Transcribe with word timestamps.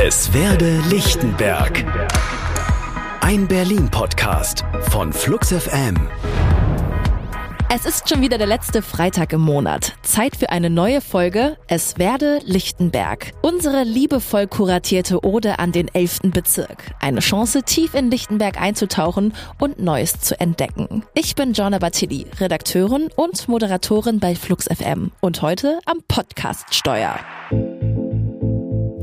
Es 0.00 0.32
werde 0.32 0.80
Lichtenberg. 0.90 1.84
Ein 3.20 3.48
Berlin-Podcast 3.48 4.64
von 4.90 5.12
Flux 5.12 5.52
FM. 5.52 5.96
Es 7.68 7.84
ist 7.84 8.08
schon 8.08 8.20
wieder 8.20 8.38
der 8.38 8.46
letzte 8.46 8.80
Freitag 8.80 9.32
im 9.32 9.40
Monat. 9.40 9.94
Zeit 10.02 10.36
für 10.36 10.50
eine 10.50 10.70
neue 10.70 11.00
Folge 11.00 11.56
Es 11.66 11.98
werde 11.98 12.38
Lichtenberg. 12.44 13.32
Unsere 13.42 13.82
liebevoll 13.82 14.46
kuratierte 14.46 15.24
Ode 15.24 15.58
an 15.58 15.72
den 15.72 15.88
11. 15.92 16.30
Bezirk. 16.32 16.94
Eine 17.00 17.18
Chance, 17.18 17.64
tief 17.64 17.94
in 17.94 18.08
Lichtenberg 18.08 18.60
einzutauchen 18.60 19.34
und 19.58 19.80
Neues 19.80 20.20
zu 20.20 20.38
entdecken. 20.38 21.02
Ich 21.14 21.34
bin 21.34 21.54
Joanna 21.54 21.80
Batilli, 21.80 22.24
Redakteurin 22.38 23.08
und 23.16 23.48
Moderatorin 23.48 24.20
bei 24.20 24.36
Flux 24.36 24.66
FM 24.66 25.10
und 25.20 25.42
heute 25.42 25.80
am 25.86 26.04
Podcast 26.06 26.72
Steuer. 26.72 27.18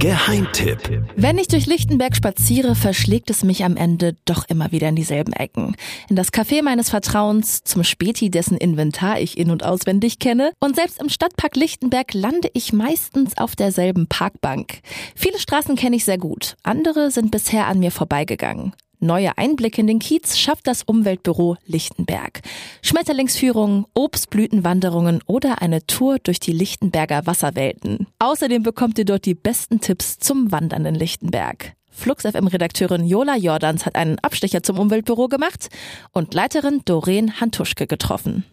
Geheimtipp. 0.05 1.01
Wenn 1.15 1.39
ich 1.39 1.47
durch 1.47 1.65
Lichtenberg 1.65 2.15
spaziere, 2.15 2.75
verschlägt 2.75 3.31
es 3.31 3.43
mich 3.43 3.63
am 3.63 3.75
Ende 3.75 4.15
doch 4.25 4.47
immer 4.47 4.71
wieder 4.71 4.87
in 4.87 4.95
dieselben 4.95 5.33
Ecken. 5.33 5.75
In 6.09 6.15
das 6.15 6.31
Café 6.31 6.61
meines 6.61 6.91
Vertrauens, 6.91 7.63
zum 7.63 7.83
Späti, 7.83 8.29
dessen 8.29 8.55
Inventar 8.55 9.19
ich 9.19 9.35
in- 9.35 9.49
und 9.49 9.65
auswendig 9.65 10.19
kenne. 10.19 10.51
Und 10.59 10.75
selbst 10.75 11.01
im 11.01 11.09
Stadtpark 11.09 11.55
Lichtenberg 11.55 12.13
lande 12.13 12.51
ich 12.53 12.71
meistens 12.71 13.35
auf 13.39 13.55
derselben 13.55 14.05
Parkbank. 14.05 14.81
Viele 15.15 15.39
Straßen 15.39 15.75
kenne 15.75 15.95
ich 15.95 16.05
sehr 16.05 16.19
gut, 16.19 16.55
andere 16.61 17.09
sind 17.09 17.31
bisher 17.31 17.65
an 17.65 17.79
mir 17.79 17.89
vorbeigegangen. 17.89 18.73
Neue 19.05 19.37
Einblicke 19.37 19.81
in 19.81 19.87
den 19.87 19.99
Kiez 19.99 20.35
schafft 20.35 20.65
das 20.65 20.81
Umweltbüro 20.81 21.57
Lichtenberg. 21.67 22.41
Schmetterlingsführungen, 22.81 23.85
Obstblütenwanderungen 23.93 25.21
oder 25.27 25.61
eine 25.61 25.85
Tour 25.85 26.17
durch 26.17 26.39
die 26.39 26.51
Lichtenberger 26.51 27.27
Wasserwelten. 27.27 28.07
Außerdem 28.17 28.63
bekommt 28.63 28.97
ihr 28.97 29.05
dort 29.05 29.25
die 29.25 29.35
besten 29.35 29.79
Tipps 29.79 30.17
zum 30.17 30.51
Wandern 30.51 30.85
in 30.85 30.95
Lichtenberg. 30.95 31.73
Flux 31.91 32.23
FM 32.23 32.47
Redakteurin 32.47 33.05
Jola 33.05 33.37
Jordans 33.37 33.85
hat 33.85 33.95
einen 33.95 34.17
Abstecher 34.19 34.63
zum 34.63 34.79
Umweltbüro 34.79 35.27
gemacht 35.27 35.69
und 36.11 36.33
Leiterin 36.33 36.81
Doreen 36.85 37.39
Hantuschke 37.39 37.85
getroffen. 37.85 38.43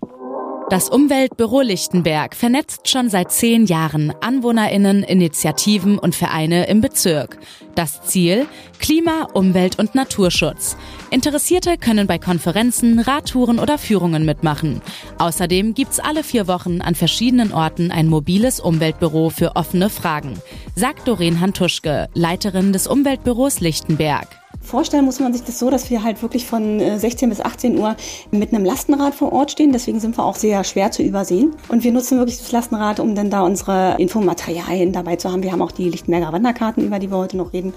Das 0.73 0.89
Umweltbüro 0.89 1.61
Lichtenberg 1.61 2.35
vernetzt 2.35 2.89
schon 2.89 3.11
seit 3.11 3.31
zehn 3.31 3.67
Jahren 3.67 4.11
AnwohnerInnen, 4.23 5.03
Initiativen 5.03 5.99
und 5.99 6.15
Vereine 6.15 6.67
im 6.67 6.81
Bezirk. 6.81 7.37
Das 7.75 8.01
Ziel? 8.05 8.47
Klima-, 8.79 9.29
Umwelt- 9.35 9.79
und 9.79 9.95
Naturschutz. 9.95 10.79
Interessierte 11.11 11.77
können 11.77 12.07
bei 12.07 12.17
Konferenzen, 12.17 13.01
Radtouren 13.01 13.59
oder 13.59 13.77
Führungen 13.77 14.25
mitmachen. 14.25 14.81
Außerdem 15.19 15.75
gibt's 15.75 16.01
alle 16.01 16.25
vier 16.25 16.49
Wochen 16.49 16.81
an 16.81 16.95
verschiedenen 16.95 17.53
Orten 17.53 17.91
ein 17.91 18.09
mobiles 18.09 18.59
Umweltbüro 18.59 19.29
für 19.29 19.57
offene 19.57 19.91
Fragen, 19.91 20.41
sagt 20.75 21.07
Doreen 21.07 21.41
Hantuschke, 21.41 22.09
Leiterin 22.15 22.73
des 22.73 22.87
Umweltbüros 22.87 23.61
Lichtenberg. 23.61 24.42
Vorstellen 24.63 25.05
muss 25.05 25.21
man 25.21 25.33
sich 25.33 25.43
das 25.43 25.59
so, 25.59 25.71
dass 25.71 25.91
wir 25.91 26.03
halt 26.03 26.23
wirklich 26.23 26.47
von 26.47 26.81
16 26.99 27.29
bis 27.29 27.41
18 27.41 27.79
Uhr 27.79 27.97
mit 28.31 28.55
einem 28.55 28.65
Lastenrad 28.65 29.15
vor 29.15 29.33
Ort 29.33 29.51
stehen. 29.51 29.73
Deswegen 29.73 30.01
sind 30.01 30.17
wir 30.17 30.25
auch 30.25 30.37
sehr 30.37 30.65
schwer 30.65 30.91
zu 30.91 31.03
übersehen. 31.03 31.55
Und 31.69 31.85
wir 31.85 31.93
nutzen 31.93 32.19
wirklich 32.19 32.39
das 32.39 32.53
Lastenrad, 32.53 33.01
um 33.01 33.15
dann 33.15 33.29
da 33.29 33.43
unsere 33.43 33.97
Infomaterialien 33.99 34.93
dabei 34.93 35.17
zu 35.17 35.31
haben. 35.31 35.43
Wir 35.43 35.53
haben 35.53 35.63
auch 35.63 35.73
die 35.73 35.89
Lichtenberger 35.89 36.33
Wanderkarten, 36.33 36.85
über 36.87 36.99
die 36.99 37.11
wir 37.11 37.19
heute 37.19 37.37
noch 37.37 37.53
reden, 37.53 37.75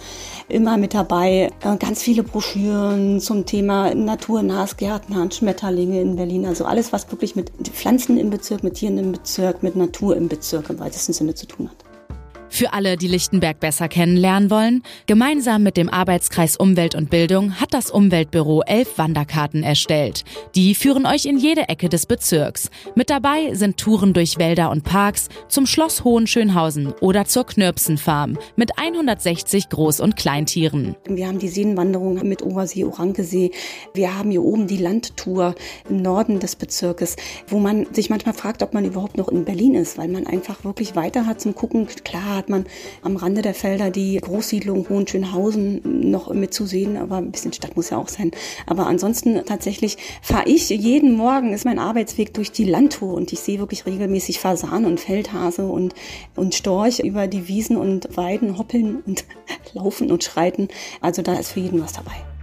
immer 0.47 0.78
mit 0.78 0.94
dabei. 0.94 1.52
Ganz 1.80 2.02
viele 2.03 2.23
Broschüren 2.23 3.19
zum 3.19 3.45
Thema 3.45 3.94
naturnahes 3.94 4.78
Gärtnern, 4.78 5.31
Schmetterlinge 5.31 6.00
in 6.00 6.16
Berlin. 6.16 6.45
Also 6.45 6.66
alles, 6.66 6.94
was 6.94 7.11
wirklich 7.11 7.36
mit 7.36 7.52
Pflanzen 7.73 8.17
im 8.17 8.30
Bezirk, 8.30 8.63
mit 8.63 8.75
Tieren 8.75 8.97
im 8.97 9.11
Bezirk, 9.11 9.63
mit 9.63 9.75
Natur 9.75 10.16
im 10.16 10.28
Bezirk 10.28 10.69
im 10.69 10.80
weitesten 10.80 11.13
Sinne 11.13 11.36
zu 11.36 11.47
tun 11.47 11.69
hat. 11.69 11.84
Für 12.50 12.74
alle, 12.74 12.96
die 12.96 13.08
Lichtenberg 13.08 13.60
besser 13.60 13.88
kennenlernen 13.88 14.50
wollen, 14.50 14.84
gemeinsam 15.08 15.64
mit 15.64 15.78
dem 15.78 15.90
Arbeitskreis 15.90 16.56
Umwelt 16.56 16.96
und 16.96 17.10
Bildung 17.10 17.60
hat 17.60 17.74
das 17.74 17.92
Umweltbüro 17.92 18.62
elf 18.62 18.97
Wanderkarten 18.97 19.64
erstellt. 19.64 20.24
Die 20.56 20.75
führen 20.75 21.06
euch 21.06 21.25
in 21.25 21.38
jede 21.38 21.68
Ecke 21.68 21.90
des 21.90 22.06
Bezirks. 22.06 22.69
Mit 22.96 23.09
dabei 23.09 23.53
sind 23.53 23.78
Touren 23.78 24.14
durch 24.14 24.38
Wälder 24.38 24.72
und 24.72 24.84
Parks, 24.84 25.28
zum 25.50 25.66
Schloss 25.66 26.03
Hohenschönhausen 26.03 26.94
oder 27.02 27.25
zur 27.25 27.46
Knirpsenfarm 27.46 28.38
mit 28.56 28.78
160 28.78 29.66
Groß- 29.66 30.02
und 30.02 30.16
Kleintieren. 30.16 30.96
Wir 31.08 31.28
haben 31.28 31.40
die 31.40 31.50
Seenwanderung 31.50 32.28
mit 32.28 32.42
Obersee, 32.42 32.86
Orankesee. 32.86 33.52
Wir 33.94 34.18
haben 34.18 34.31
hier 34.31 34.44
oben 34.44 34.68
die 34.68 34.78
Landtour 34.78 35.56
im 35.90 35.98
Norden 36.02 36.40
des 36.40 36.56
Bezirkes, 36.56 37.16
wo 37.48 37.59
man 37.59 37.94
sich 37.94 38.09
manchmal 38.09 38.34
fragt, 38.34 38.64
ob 38.64 38.74
man 38.74 38.86
überhaupt 38.86 39.18
noch 39.18 39.28
in 39.28 39.46
Berlin 39.46 39.75
ist, 39.75 39.98
weil 39.98 40.08
man 40.08 40.25
einfach 40.28 40.64
wirklich 40.64 40.96
weiter 40.96 41.25
hat 41.25 41.42
zum 41.42 41.56
Gucken. 41.56 41.88
Klar 42.03 42.34
hat 42.35 42.50
man 42.50 42.66
am 43.01 43.16
Rande 43.16 43.41
der 43.41 43.53
Felder 43.53 43.90
die 43.90 44.18
Großsiedlung 44.18 44.88
Hohenschönhausen 44.90 46.09
noch 46.09 46.34
mitzusehen, 46.34 46.97
aber 46.97 47.18
ein 47.18 47.31
bisschen 47.31 47.53
Stadt 47.53 47.75
muss 47.75 47.90
ja 47.90 47.97
auch 47.97 48.09
sein. 48.09 48.31
Aber 48.66 48.88
ansonsten 48.88 49.44
tatsächlich 49.46 49.97
fahre 50.22 50.47
ich 50.47 50.69
jeden 50.69 51.16
Morgen, 51.16 51.53
ist 51.53 51.66
mein 51.66 51.79
Arbeitsweg 51.79 52.34
durch 52.34 52.51
die 52.51 52.66
Landtour 52.66 53.13
und 53.13 53.34
ich 53.34 53.40
sehe 53.40 53.59
wirklich 53.59 53.85
regelmäßig 53.85 54.40
Fasan 54.40 54.85
und 54.85 55.00
Feldhase 55.00 55.66
und, 55.68 55.94
und 56.35 56.56
Storch 56.56 57.00
über 57.00 57.28
die 57.28 57.47
Wiesen 57.47 57.78
und 57.78 58.16
Weiden 58.16 58.57
hoppeln 58.57 59.01
und 59.06 59.25
laufen 59.74 60.12
und 60.12 60.24
schreiten. 60.24 60.68
Also 61.01 61.22
da 61.22 61.34
ist 61.34 61.51
für 61.51 61.59
jeden 61.59 61.81
was 61.81 61.94
dabei. 61.94 62.34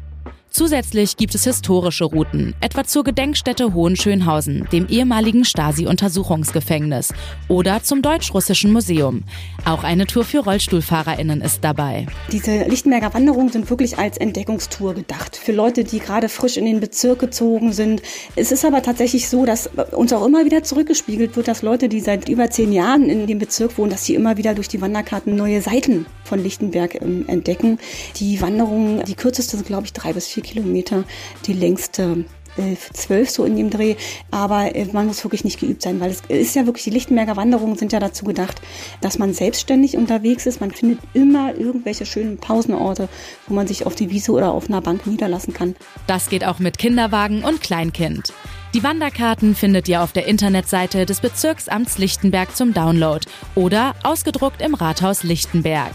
Zusätzlich 0.52 1.16
gibt 1.16 1.34
es 1.34 1.44
historische 1.44 2.04
Routen, 2.04 2.54
etwa 2.60 2.84
zur 2.84 3.04
Gedenkstätte 3.04 3.72
Hohenschönhausen, 3.72 4.68
dem 4.70 4.86
ehemaligen 4.86 5.46
Stasi-Untersuchungsgefängnis 5.46 7.14
oder 7.48 7.82
zum 7.82 8.02
Deutsch-Russischen 8.02 8.70
Museum. 8.70 9.22
Auch 9.64 9.82
eine 9.82 10.06
Tour 10.06 10.24
für 10.24 10.40
RollstuhlfahrerInnen 10.40 11.40
ist 11.40 11.64
dabei. 11.64 12.06
Diese 12.32 12.64
Lichtenberger 12.64 13.14
Wanderungen 13.14 13.50
sind 13.50 13.70
wirklich 13.70 13.96
als 13.96 14.18
Entdeckungstour 14.18 14.92
gedacht. 14.92 15.36
Für 15.36 15.52
Leute, 15.52 15.84
die 15.84 16.00
gerade 16.00 16.28
frisch 16.28 16.58
in 16.58 16.66
den 16.66 16.80
Bezirk 16.80 17.20
gezogen 17.20 17.72
sind. 17.72 18.02
Es 18.36 18.52
ist 18.52 18.66
aber 18.66 18.82
tatsächlich 18.82 19.30
so, 19.30 19.46
dass 19.46 19.70
uns 19.92 20.12
auch 20.12 20.26
immer 20.26 20.44
wieder 20.44 20.62
zurückgespiegelt 20.62 21.34
wird, 21.34 21.48
dass 21.48 21.62
Leute, 21.62 21.88
die 21.88 22.00
seit 22.00 22.28
über 22.28 22.50
zehn 22.50 22.72
Jahren 22.72 23.08
in 23.08 23.26
dem 23.26 23.38
Bezirk 23.38 23.78
wohnen, 23.78 23.90
dass 23.90 24.04
sie 24.04 24.14
immer 24.14 24.36
wieder 24.36 24.54
durch 24.54 24.68
die 24.68 24.82
Wanderkarten 24.82 25.34
neue 25.34 25.62
Seiten 25.62 26.04
von 26.24 26.42
Lichtenberg 26.42 27.00
ähm, 27.00 27.24
entdecken. 27.26 27.78
Die 28.16 28.40
Wanderungen, 28.42 29.02
die 29.04 29.14
kürzeste 29.14 29.56
sind, 29.56 29.66
glaube 29.66 29.86
ich, 29.86 29.94
drei 29.94 30.12
bis 30.12 30.26
vier 30.26 30.41
Kilometer, 30.42 31.04
die 31.46 31.52
längste 31.52 32.24
elf, 32.56 32.90
zwölf 32.92 33.30
so 33.30 33.44
in 33.44 33.56
dem 33.56 33.70
Dreh. 33.70 33.96
Aber 34.30 34.74
äh, 34.74 34.86
man 34.92 35.06
muss 35.06 35.24
wirklich 35.24 35.44
nicht 35.44 35.60
geübt 35.60 35.82
sein, 35.82 36.00
weil 36.00 36.10
es 36.10 36.22
ist 36.28 36.54
ja 36.54 36.66
wirklich, 36.66 36.84
die 36.84 36.90
Lichtenberger 36.90 37.36
Wanderungen 37.36 37.76
sind 37.76 37.92
ja 37.92 38.00
dazu 38.00 38.24
gedacht, 38.24 38.60
dass 39.00 39.18
man 39.18 39.32
selbstständig 39.32 39.96
unterwegs 39.96 40.46
ist. 40.46 40.60
Man 40.60 40.70
findet 40.70 41.00
immer 41.14 41.54
irgendwelche 41.54 42.06
schönen 42.06 42.38
Pausenorte, 42.38 43.08
wo 43.46 43.54
man 43.54 43.66
sich 43.66 43.86
auf 43.86 43.94
die 43.94 44.10
Wiese 44.10 44.32
oder 44.32 44.52
auf 44.52 44.68
einer 44.68 44.80
Bank 44.80 45.06
niederlassen 45.06 45.54
kann. 45.54 45.76
Das 46.06 46.28
geht 46.28 46.44
auch 46.44 46.58
mit 46.58 46.78
Kinderwagen 46.78 47.44
und 47.44 47.60
Kleinkind. 47.60 48.32
Die 48.74 48.82
Wanderkarten 48.82 49.54
findet 49.54 49.86
ihr 49.88 50.02
auf 50.02 50.12
der 50.12 50.26
Internetseite 50.26 51.04
des 51.04 51.20
Bezirksamts 51.20 51.98
Lichtenberg 51.98 52.56
zum 52.56 52.72
Download 52.72 53.26
oder 53.54 53.94
ausgedruckt 54.02 54.62
im 54.62 54.72
Rathaus 54.74 55.24
Lichtenberg. 55.24 55.92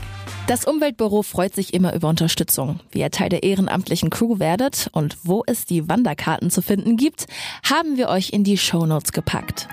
Das 0.48 0.64
Umweltbüro 0.64 1.24
freut 1.24 1.54
sich 1.54 1.74
immer 1.74 1.94
über 1.94 2.08
Unterstützung. 2.08 2.80
Wie 2.92 3.00
ihr 3.00 3.12
Teil 3.12 3.28
der 3.28 3.44
ehrenamtlichen 3.44 4.10
Crew 4.10 4.40
werdet 4.40 4.88
und 4.94 5.18
wo 5.24 5.44
es 5.46 5.66
die 5.66 5.90
Wanderkarten 5.90 6.50
zu 6.50 6.62
finden 6.62 6.96
gibt, 6.96 7.26
haben 7.70 7.98
wir 7.98 8.08
euch 8.08 8.30
in 8.30 8.46
die 8.46 8.58
Shownotes 8.58 9.12
gepackt. 9.12 9.68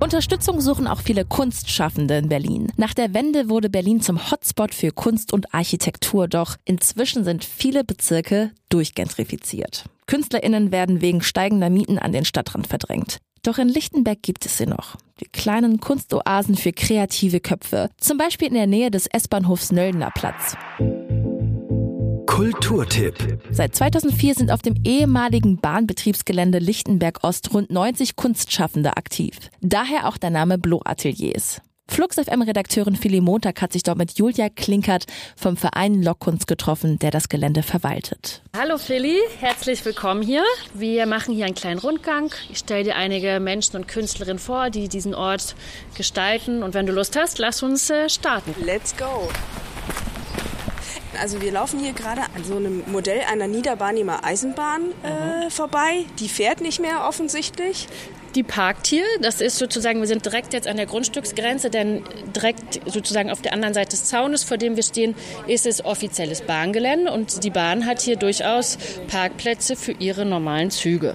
Unterstützung 0.00 0.60
suchen 0.60 0.88
auch 0.88 1.00
viele 1.00 1.24
Kunstschaffende 1.24 2.18
in 2.18 2.28
Berlin. 2.28 2.72
Nach 2.76 2.94
der 2.94 3.14
Wende 3.14 3.48
wurde 3.48 3.70
Berlin 3.70 4.00
zum 4.00 4.28
Hotspot 4.32 4.74
für 4.74 4.90
Kunst 4.90 5.32
und 5.32 5.54
Architektur, 5.54 6.26
doch 6.26 6.56
inzwischen 6.64 7.22
sind 7.22 7.44
viele 7.44 7.84
Bezirke 7.84 8.50
durchgentrifiziert. 8.70 9.84
KünstlerInnen 10.08 10.72
werden 10.72 11.00
wegen 11.00 11.22
steigender 11.22 11.70
Mieten 11.70 12.00
an 12.00 12.10
den 12.10 12.24
Stadtrand 12.24 12.66
verdrängt. 12.66 13.18
Doch 13.44 13.58
in 13.58 13.68
Lichtenberg 13.68 14.22
gibt 14.22 14.46
es 14.46 14.56
sie 14.56 14.66
noch. 14.66 14.96
Die 15.20 15.26
kleinen 15.26 15.78
Kunstoasen 15.78 16.56
für 16.56 16.72
kreative 16.72 17.40
Köpfe. 17.40 17.90
Zum 17.98 18.16
Beispiel 18.16 18.48
in 18.48 18.54
der 18.54 18.66
Nähe 18.66 18.90
des 18.90 19.06
S-Bahnhofs 19.06 19.70
Nöllner 19.70 20.10
Platz. 20.14 20.56
Kulturtipp. 22.26 23.38
Seit 23.50 23.76
2004 23.76 24.34
sind 24.34 24.50
auf 24.50 24.62
dem 24.62 24.76
ehemaligen 24.82 25.58
Bahnbetriebsgelände 25.58 26.58
Lichtenberg 26.58 27.22
Ost 27.22 27.52
rund 27.52 27.70
90 27.70 28.16
Kunstschaffende 28.16 28.96
aktiv. 28.96 29.50
Daher 29.60 30.08
auch 30.08 30.16
der 30.16 30.30
Name 30.30 30.56
Blo 30.58 30.80
Ateliers. 30.82 31.60
Flux 31.86 32.16
FM-Redakteurin 32.16 32.96
Philly 32.96 33.20
Montag 33.20 33.60
hat 33.60 33.72
sich 33.72 33.82
dort 33.82 33.98
mit 33.98 34.18
Julia 34.18 34.48
Klinkert 34.48 35.04
vom 35.36 35.56
Verein 35.56 36.02
Lockkunst 36.02 36.46
getroffen, 36.46 36.98
der 36.98 37.10
das 37.10 37.28
Gelände 37.28 37.62
verwaltet. 37.62 38.42
Hallo 38.56 38.78
Philly, 38.78 39.18
herzlich 39.38 39.84
willkommen 39.84 40.22
hier. 40.22 40.42
Wir 40.72 41.06
machen 41.06 41.34
hier 41.34 41.44
einen 41.44 41.54
kleinen 41.54 41.78
Rundgang. 41.78 42.32
Ich 42.50 42.58
stelle 42.58 42.84
dir 42.84 42.96
einige 42.96 43.38
Menschen 43.38 43.76
und 43.76 43.86
Künstlerinnen 43.86 44.38
vor, 44.38 44.70
die 44.70 44.88
diesen 44.88 45.14
Ort 45.14 45.54
gestalten. 45.94 46.62
Und 46.62 46.74
wenn 46.74 46.86
du 46.86 46.92
Lust 46.92 47.16
hast, 47.16 47.38
lass 47.38 47.62
uns 47.62 47.90
äh, 47.90 48.08
starten. 48.08 48.54
Let's 48.64 48.96
go! 48.96 49.28
Also 51.20 51.40
wir 51.40 51.52
laufen 51.52 51.78
hier 51.78 51.92
gerade 51.92 52.22
an 52.34 52.44
so 52.44 52.56
einem 52.56 52.82
Modell 52.90 53.20
einer 53.30 53.46
Niederbarnimer 53.46 54.24
Eisenbahn 54.24 54.82
äh, 55.02 55.50
vorbei. 55.50 56.06
Die 56.18 56.28
fährt 56.28 56.60
nicht 56.60 56.80
mehr 56.80 57.06
offensichtlich. 57.06 57.86
Die 58.34 58.42
parkt 58.42 58.88
hier. 58.88 59.04
Das 59.20 59.40
ist 59.40 59.58
sozusagen, 59.58 60.00
wir 60.00 60.08
sind 60.08 60.24
direkt 60.24 60.52
jetzt 60.52 60.66
an 60.66 60.76
der 60.76 60.86
Grundstücksgrenze, 60.86 61.70
denn 61.70 62.02
direkt 62.34 62.80
sozusagen 62.86 63.30
auf 63.30 63.42
der 63.42 63.52
anderen 63.52 63.74
Seite 63.74 63.90
des 63.90 64.06
Zaunes, 64.06 64.42
vor 64.42 64.56
dem 64.56 64.74
wir 64.74 64.82
stehen, 64.82 65.14
ist 65.46 65.66
es 65.66 65.84
offizielles 65.84 66.42
Bahngelände 66.42 67.12
und 67.12 67.44
die 67.44 67.50
Bahn 67.50 67.86
hat 67.86 68.00
hier 68.00 68.16
durchaus 68.16 68.76
Parkplätze 69.08 69.76
für 69.76 69.92
ihre 69.92 70.24
normalen 70.24 70.70
Züge. 70.70 71.14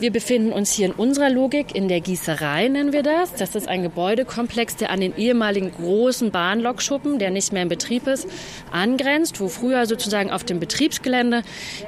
Wir 0.00 0.10
befinden 0.10 0.52
uns 0.52 0.72
hier 0.72 0.86
in 0.86 0.92
unserer 0.92 1.30
Logik 1.30 1.74
in 1.74 1.86
der 1.86 2.00
Gießerei, 2.00 2.68
nennen 2.68 2.92
wir 2.92 3.04
das. 3.04 3.34
Das 3.34 3.54
ist 3.54 3.68
ein 3.68 3.82
Gebäudekomplex, 3.82 4.76
der 4.76 4.90
an 4.90 5.00
den 5.00 5.16
ehemaligen 5.16 5.70
großen 5.70 6.32
Bahnlokschuppen, 6.32 7.18
der 7.18 7.30
nicht 7.30 7.52
mehr 7.52 7.62
in 7.62 7.68
Betrieb 7.68 8.08
ist, 8.08 8.26
angrenzt, 8.72 9.40
wo 9.40 9.48
früher 9.48 9.86
sozusagen 9.86 10.30
auf 10.30 10.42
dem 10.42 10.58
Betriebsgelände 10.58 11.42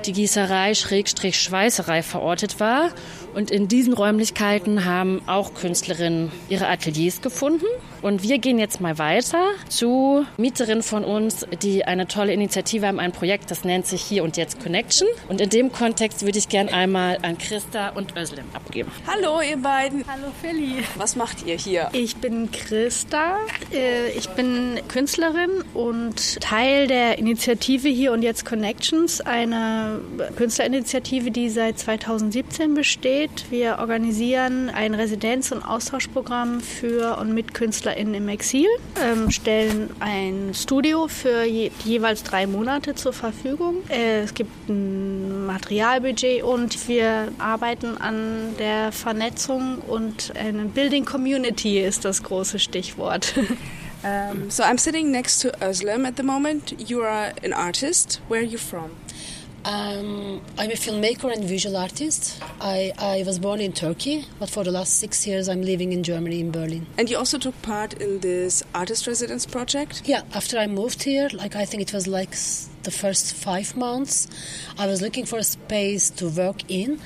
die 0.05 0.13
Gießerei 0.13 0.75
Schrägstrich 0.75 1.41
Schweißerei 1.41 2.03
verortet 2.03 2.61
war. 2.61 2.91
Und 3.35 3.51
in 3.51 3.69
diesen 3.69 3.93
Räumlichkeiten 3.93 4.68
haben 4.85 5.23
auch 5.27 5.55
Künstlerinnen 5.55 6.31
ihre 6.49 6.69
Ateliers 6.69 7.21
gefunden. 7.21 7.67
Und 8.01 8.23
wir 8.23 8.39
gehen 8.39 8.59
jetzt 8.59 8.81
mal 8.81 8.99
weiter 8.99 9.45
zu 9.69 10.25
Mieterinnen 10.37 10.85
von 10.85 11.05
uns, 11.05 11.47
die 11.63 11.85
eine 11.85 12.07
tolle 12.07 12.33
Initiative 12.33 12.87
haben, 12.87 13.01
ein 13.01 13.11
Projekt, 13.11 13.51
das 13.51 13.65
nennt 13.65 13.87
sich 13.87 14.03
Hier 14.03 14.23
und 14.23 14.37
Jetzt 14.37 14.63
Connection. 14.63 15.09
Und 15.29 15.41
in 15.41 15.51
dem 15.51 15.73
Kontext 15.73 16.25
würde 16.25 16.39
ich 16.39 16.49
gerne 16.49 16.73
einmal 16.73 17.19
an 17.23 17.39
Christa 17.39 17.89
und 17.91 18.17
Özlem 18.17 18.45
abgeben. 18.53 18.93
Hallo 19.07 19.41
ihr 19.41 19.57
beiden. 19.57 20.05
Hallo 20.07 20.33
Philly. 20.41 20.85
Was 20.97 21.17
macht 21.17 21.45
ihr 21.45 21.57
hier? 21.57 21.89
Ich 21.93 22.17
bin 22.17 22.51
Christa. 22.53 23.39
Äh, 23.73 24.11
ich 24.11 24.29
bin 24.31 24.81
Künstlerin 24.89 25.65
und 25.75 26.41
Teil 26.41 26.87
der 26.87 27.19
Initiative 27.19 27.89
Hier 27.89 28.13
und 28.13 28.23
Jetzt 28.23 28.45
Connections, 28.45 29.21
eine 29.21 30.01
Künstlerinitiative, 30.37 31.31
die 31.31 31.49
seit 31.49 31.79
2017 31.79 32.75
besteht. 32.75 33.47
Wir 33.51 33.79
organisieren 33.81 34.58
ein 34.69 34.95
Residenz- 34.95 35.53
und 35.53 35.63
Austauschprogramm 35.63 36.61
für 36.61 37.19
und 37.19 37.33
mit 37.33 37.55
KünstlerInnen 37.55 38.15
im 38.15 38.29
Exil, 38.29 38.67
ähm, 39.03 39.31
stellen 39.31 39.91
ein 40.01 40.53
Studio 40.55 41.09
für 41.09 41.45
je, 41.45 41.71
jeweils 41.85 42.23
drei 42.23 42.47
Monate 42.47 42.95
zur 42.95 43.13
Verfügung. 43.13 43.77
Äh, 43.89 44.21
es 44.23 44.35
gibt 44.35 44.69
ein 44.69 45.47
Materialbudget 45.47 46.43
und 46.43 46.89
wir 46.89 47.29
arbeiten 47.39 47.97
an 47.99 48.57
der 48.59 48.93
Vernetzung 48.93 49.79
und 49.79 50.33
eine 50.37 50.65
Building 50.65 51.05
Community 51.05 51.81
ist 51.81 52.05
das 52.05 52.23
große 52.23 52.59
Stichwort. 52.59 53.35
Um, 54.05 54.49
so 54.49 54.63
I'm 54.63 54.79
sitting 54.79 55.11
next 55.11 55.41
to 55.41 55.51
Özlem 55.61 56.07
at 56.07 56.17
the 56.17 56.23
moment. 56.23 56.73
You 56.89 57.03
are 57.03 57.33
an 57.43 57.53
artist. 57.53 58.21
Where 58.29 58.41
are 58.41 58.47
you 58.47 58.57
from? 58.57 58.93
Um, 59.65 60.41
I'm 60.57 60.71
a 60.71 60.75
filmmaker 60.75 61.33
and 61.33 61.45
visual 61.45 61.77
artist. 61.77 62.43
I, 62.61 62.93
I 62.99 63.23
was 63.27 63.39
born 63.39 63.61
in 63.61 63.73
Turkey, 63.73 64.25
but 64.39 64.49
for 64.49 64.65
the 64.65 64.71
last 64.71 64.99
six 64.99 65.27
years 65.27 65.49
I'm 65.49 65.63
living 65.63 65.93
in 65.93 66.03
Germany, 66.03 66.41
in 66.41 66.51
Berlin. 66.51 66.87
And 66.97 67.11
you 67.11 67.19
also 67.19 67.39
took 67.39 67.61
part 67.63 67.95
in 67.95 68.21
this 68.21 68.63
artist 68.75 69.07
residence 69.07 69.47
project? 69.47 70.03
Yeah, 70.05 70.23
after 70.35 70.59
I 70.59 70.67
moved 70.67 71.03
here, 71.03 71.29
like 71.33 71.57
I 71.57 71.65
think 71.65 71.83
it 71.83 71.93
was 71.93 72.07
like 72.07 72.31
the 72.83 72.91
first 72.91 73.35
five 73.35 73.77
months, 73.77 74.29
I 74.79 74.87
was 74.87 75.03
looking 75.03 75.27
for 75.27 75.39
a 75.39 75.45
space 75.45 76.11
to 76.11 76.29
work 76.29 76.63
in. 76.69 77.01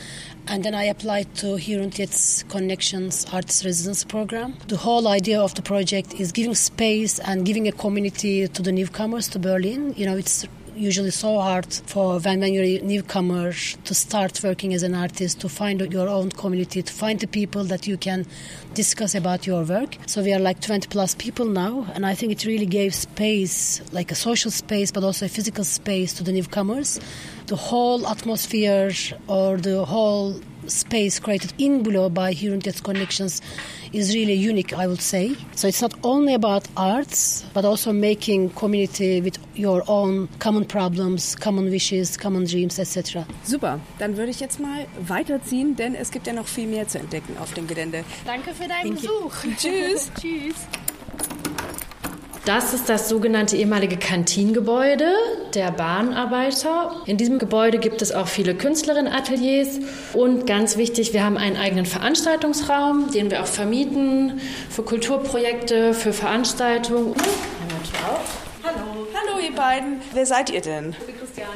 And 0.48 0.64
then 0.64 0.74
I 0.74 0.84
applied 0.84 1.34
to 1.36 1.54
and 1.56 2.44
Connections 2.48 3.26
Artist 3.32 3.64
Residence 3.64 4.02
Program. 4.02 4.54
The 4.66 4.76
whole 4.76 5.06
idea 5.06 5.40
of 5.40 5.54
the 5.54 5.62
project 5.62 6.14
is 6.14 6.32
giving 6.32 6.54
space 6.56 7.20
and 7.20 7.46
giving 7.46 7.68
a 7.68 7.72
community 7.72 8.48
to 8.48 8.62
the 8.62 8.72
newcomers 8.72 9.28
to 9.28 9.38
Berlin. 9.38 9.94
You 9.96 10.06
know, 10.06 10.16
it's 10.16 10.44
usually 10.74 11.10
so 11.10 11.40
hard 11.40 11.72
for 11.72 12.18
when, 12.20 12.40
when 12.40 12.52
you're 12.52 12.64
a 12.64 12.78
newcomer 12.80 13.52
to 13.52 13.94
start 13.94 14.42
working 14.42 14.74
as 14.74 14.82
an 14.82 14.94
artist, 14.94 15.40
to 15.40 15.48
find 15.48 15.80
your 15.92 16.08
own 16.08 16.30
community, 16.30 16.82
to 16.82 16.92
find 16.92 17.20
the 17.20 17.26
people 17.26 17.64
that 17.64 17.86
you 17.86 17.96
can 17.96 18.26
discuss 18.74 19.14
about 19.14 19.46
your 19.46 19.64
work. 19.64 19.96
So 20.06 20.22
we 20.22 20.32
are 20.32 20.38
like 20.38 20.60
20 20.60 20.88
plus 20.88 21.14
people 21.14 21.46
now, 21.46 21.86
and 21.94 22.06
I 22.06 22.14
think 22.14 22.32
it 22.32 22.44
really 22.44 22.66
gave 22.66 22.94
space, 22.94 23.82
like 23.92 24.10
a 24.10 24.14
social 24.14 24.50
space, 24.50 24.90
but 24.90 25.04
also 25.04 25.26
a 25.26 25.28
physical 25.28 25.64
space 25.64 26.14
to 26.14 26.22
the 26.22 26.32
newcomers. 26.32 27.00
The 27.46 27.56
whole 27.56 28.06
atmosphere 28.06 28.92
or 29.26 29.56
the 29.56 29.84
whole 29.84 30.40
space 30.68 31.18
created 31.18 31.52
in 31.58 31.82
Bulo 31.82 32.12
by 32.12 32.32
Here 32.32 32.52
and 32.52 32.64
Jetzt 32.64 32.82
Connections 32.82 33.40
is 33.92 34.14
really 34.14 34.34
unique, 34.34 34.72
I 34.72 34.86
would 34.86 35.00
say. 35.00 35.34
So 35.54 35.68
it's 35.68 35.82
not 35.82 35.94
only 36.02 36.34
about 36.34 36.66
arts, 36.76 37.44
but 37.54 37.64
also 37.64 37.92
making 37.92 38.50
community 38.50 39.20
with 39.20 39.38
your 39.54 39.82
own 39.86 40.28
common 40.38 40.64
problems, 40.64 41.36
common 41.36 41.70
wishes, 41.70 42.16
common 42.16 42.44
dreams, 42.46 42.78
etc. 42.78 43.26
Super, 43.44 43.80
dann 43.98 44.16
würde 44.16 44.30
ich 44.30 44.40
jetzt 44.40 44.60
mal 44.60 44.86
weiterziehen, 44.98 45.76
denn 45.76 45.94
es 45.94 46.10
gibt 46.10 46.26
ja 46.26 46.32
noch 46.32 46.46
viel 46.46 46.66
mehr 46.66 46.88
zu 46.88 46.98
entdecken 46.98 47.36
auf 47.38 47.52
dem 47.54 47.66
Gelände. 47.66 48.04
Danke 48.24 48.54
für 48.54 48.68
deinen 48.68 48.94
Besuch. 48.94 49.34
Tschüss. 49.56 50.10
Tschüss. 50.20 50.56
Das 52.44 52.74
ist 52.74 52.88
das 52.88 53.08
sogenannte 53.08 53.56
ehemalige 53.56 53.96
Kantingebäude 53.96 55.14
der 55.54 55.70
Bahnarbeiter. 55.70 57.00
In 57.06 57.16
diesem 57.16 57.38
Gebäude 57.38 57.78
gibt 57.78 58.02
es 58.02 58.10
auch 58.10 58.26
viele 58.26 58.56
Künstlerinnenateliers 58.56 59.78
und 60.12 60.44
ganz 60.44 60.76
wichtig, 60.76 61.12
wir 61.12 61.22
haben 61.22 61.36
einen 61.36 61.56
eigenen 61.56 61.86
Veranstaltungsraum, 61.86 63.12
den 63.12 63.30
wir 63.30 63.44
auch 63.44 63.46
vermieten 63.46 64.40
für 64.70 64.82
Kulturprojekte, 64.82 65.94
für 65.94 66.12
Veranstaltungen. 66.12 67.14
Hallo. 68.64 69.06
Hallo 69.14 69.38
ihr 69.40 69.54
beiden. 69.54 70.00
Wer 70.12 70.26
seid 70.26 70.50
ihr 70.50 70.62
denn? 70.62 70.96
Christiane. 71.20 71.50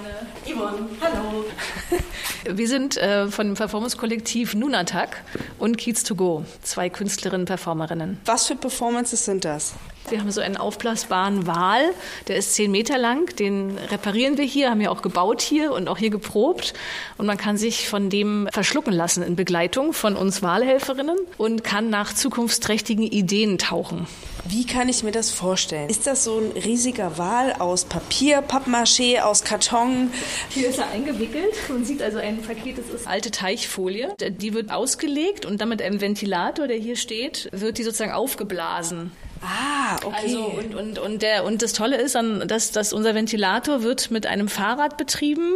Yvonne. 0.47 0.89
Hallo. 1.01 1.45
Wir 2.57 2.69
sind 2.69 2.97
äh, 2.97 3.27
von 3.27 3.49
dem 3.49 3.55
Performance-Kollektiv 3.57 4.55
Nunatak 4.55 5.25
und 5.59 5.79
Kiez 5.79 6.05
to 6.05 6.15
Go, 6.15 6.45
zwei 6.63 6.89
Künstlerinnen, 6.89 7.45
Performerinnen. 7.45 8.21
Was 8.25 8.47
für 8.47 8.55
Performances 8.55 9.25
sind 9.25 9.45
das? 9.45 9.75
Wir 10.09 10.21
haben 10.21 10.31
so 10.31 10.41
einen 10.41 10.57
aufblasbaren 10.57 11.47
Wal, 11.47 11.83
der 12.29 12.37
ist 12.37 12.55
zehn 12.55 12.71
Meter 12.71 12.99
lang. 12.99 13.35
Den 13.37 13.77
reparieren 13.91 14.39
wir 14.39 14.45
hier, 14.45 14.71
haben 14.71 14.81
wir 14.81 14.93
auch 14.93 15.03
gebaut 15.03 15.43
hier 15.43 15.73
und 15.73 15.89
auch 15.89 15.99
hier 15.99 16.11
geprobt. 16.11 16.75
Und 17.19 17.27
man 17.27 17.37
kann 17.37 17.57
sich 17.57 17.89
von 17.89 18.09
dem 18.11 18.49
verschlucken 18.53 18.93
lassen 18.93 19.23
in 19.23 19.37
Begleitung 19.37 19.93
von 19.93 20.17
uns 20.17 20.43
Wahlhelferinnen 20.43 21.19
und 21.39 21.65
kann 21.65 21.91
nach 21.91 22.15
zukunftsträchtigen 22.15 23.05
Ideen 23.05 23.59
tauchen. 23.59 24.07
Wie 24.49 24.65
kann 24.65 24.89
ich 24.89 25.03
mir 25.03 25.11
das 25.11 25.33
vorstellen? 25.33 25.91
Ist 25.91 26.07
das 26.07 26.23
so 26.23 26.39
ein 26.39 26.53
riesiger 26.53 27.19
Wal 27.19 27.55
aus 27.55 27.85
Papier, 27.85 28.43
Pappmaché, 28.43 29.23
aus 29.23 29.43
Karton? 29.43 30.13
Hier 30.51 30.69
ist 30.69 30.79
er 30.79 30.89
eingewickelt. 30.91 31.53
Man 31.69 31.85
sieht 31.85 32.01
also 32.01 32.19
ein 32.19 32.41
Paket, 32.43 32.79
das 32.79 32.89
ist 32.95 33.09
alte 33.09 33.33
Teichfolie. 33.33 34.15
Die 34.21 34.55
wird 34.55 34.71
ausgelegt 34.71 35.47
und 35.47 35.61
dann 35.61 35.69
mit 35.69 35.83
einem 35.83 36.01
Ventilator, 36.01 36.69
der 36.69 36.77
hier 36.77 36.95
steht, 36.95 37.49
wird 37.51 37.79
die 37.79 37.83
sozusagen 37.83 38.13
aufgeblasen. 38.13 39.11
Ah, 39.47 39.97
okay. 40.05 40.17
Also 40.23 40.45
und, 40.45 40.75
und, 40.75 40.99
und, 40.99 41.23
der, 41.23 41.45
und 41.45 41.63
das 41.63 41.73
Tolle 41.73 41.97
ist, 41.97 42.15
dann, 42.15 42.47
dass, 42.49 42.73
dass 42.73 42.93
unser 42.93 43.15
Ventilator 43.15 43.83
wird 43.83 44.11
mit 44.11 44.27
einem 44.27 44.49
Fahrrad 44.49 44.97
betrieben, 44.97 45.53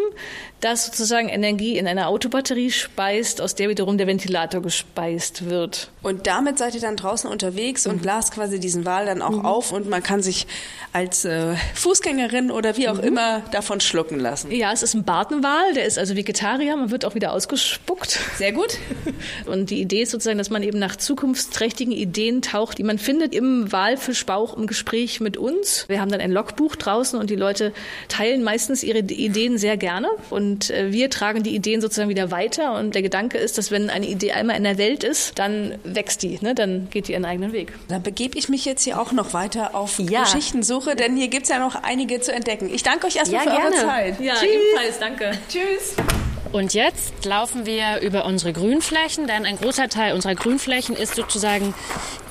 das 0.60 0.86
sozusagen 0.86 1.28
Energie 1.28 1.78
in 1.78 1.86
eine 1.86 2.06
Autobatterie 2.06 2.70
speist, 2.70 3.40
aus 3.40 3.54
der 3.54 3.68
wiederum 3.68 3.98
der 3.98 4.06
Ventilator 4.06 4.62
gespeist 4.62 5.48
wird. 5.48 5.90
Und 6.02 6.26
damit 6.26 6.58
seid 6.58 6.74
ihr 6.74 6.80
dann 6.80 6.96
draußen 6.96 7.28
unterwegs 7.28 7.86
und 7.86 8.02
blast 8.02 8.32
quasi 8.32 8.60
diesen 8.60 8.84
Wal 8.84 9.06
dann 9.06 9.22
auch 9.22 9.44
auf 9.44 9.72
und 9.72 9.88
man 9.88 10.02
kann 10.02 10.22
sich 10.22 10.46
als 10.92 11.24
äh, 11.24 11.54
Fußgängerin 11.74 12.50
oder 12.50 12.76
wie 12.76 12.88
auch 12.88 12.98
immer 12.98 13.40
davon 13.52 13.80
schlucken 13.80 14.18
lassen. 14.18 14.50
Ja, 14.50 14.72
es 14.72 14.82
ist 14.82 14.94
ein 14.94 15.04
Bartenwal, 15.04 15.74
der 15.74 15.84
ist 15.86 15.98
also 15.98 16.16
Vegetarier, 16.16 16.76
man 16.76 16.90
wird 16.90 17.04
auch 17.04 17.14
wieder 17.14 17.32
ausgespuckt. 17.32 18.18
Sehr 18.36 18.52
gut. 18.52 18.78
Und 19.46 19.70
die 19.70 19.80
Idee 19.80 20.02
ist 20.02 20.10
sozusagen, 20.10 20.38
dass 20.38 20.50
man 20.50 20.62
eben 20.62 20.78
nach 20.78 20.96
zukunftsträchtigen 20.96 21.92
Ideen 21.92 22.42
taucht, 22.42 22.78
die 22.78 22.84
man 22.84 22.98
findet 22.98 23.34
im 23.34 23.72
Walfischbauch 23.80 24.56
im 24.58 24.66
Gespräch 24.66 25.20
mit 25.20 25.38
uns. 25.38 25.86
Wir 25.88 26.02
haben 26.02 26.10
dann 26.10 26.20
ein 26.20 26.30
Logbuch 26.32 26.76
draußen 26.76 27.18
und 27.18 27.30
die 27.30 27.36
Leute 27.36 27.72
teilen 28.08 28.42
meistens 28.42 28.82
ihre 28.82 28.98
Ideen 28.98 29.56
sehr 29.56 29.78
gerne 29.78 30.08
und 30.28 30.68
äh, 30.68 30.92
wir 30.92 31.08
tragen 31.08 31.42
die 31.42 31.54
Ideen 31.54 31.80
sozusagen 31.80 32.10
wieder 32.10 32.30
weiter 32.30 32.74
und 32.78 32.94
der 32.94 33.00
Gedanke 33.00 33.38
ist, 33.38 33.56
dass 33.56 33.70
wenn 33.70 33.88
eine 33.88 34.06
Idee 34.06 34.32
einmal 34.32 34.56
in 34.56 34.64
der 34.64 34.76
Welt 34.76 35.02
ist, 35.02 35.38
dann 35.38 35.76
wächst 35.84 36.22
die, 36.22 36.38
ne? 36.42 36.54
dann 36.54 36.88
geht 36.90 37.08
die 37.08 37.12
ihren 37.12 37.24
eigenen 37.24 37.52
Weg. 37.54 37.72
Dann 37.88 38.02
begebe 38.02 38.36
ich 38.36 38.50
mich 38.50 38.66
jetzt 38.66 38.84
hier 38.84 39.00
auch 39.00 39.12
noch 39.12 39.32
weiter 39.32 39.74
auf 39.74 39.98
Ja. 39.98 40.24
Geschichtensuche, 40.24 40.94
denn 40.96 41.16
hier 41.16 41.28
gibt's 41.28 41.48
ja 41.48 41.58
noch 41.58 41.82
einige 41.82 42.20
zu 42.20 42.32
entdecken. 42.34 42.68
Ich 42.72 42.82
danke 42.82 43.06
euch 43.06 43.16
erstmal 43.16 43.46
Ja, 43.46 43.50
für 43.50 43.56
gerne. 43.56 43.76
eure 43.76 43.86
Zeit. 43.86 44.20
Ja, 44.20 44.34
Tschüss. 44.34 44.48
ebenfalls, 44.50 44.98
danke. 44.98 45.30
Tschüss. 45.48 46.29
Und 46.52 46.74
jetzt 46.74 47.24
laufen 47.24 47.64
wir 47.64 48.00
über 48.00 48.24
unsere 48.24 48.52
Grünflächen, 48.52 49.28
denn 49.28 49.46
ein 49.46 49.56
großer 49.56 49.88
Teil 49.88 50.14
unserer 50.14 50.34
Grünflächen 50.34 50.96
ist 50.96 51.14
sozusagen 51.14 51.74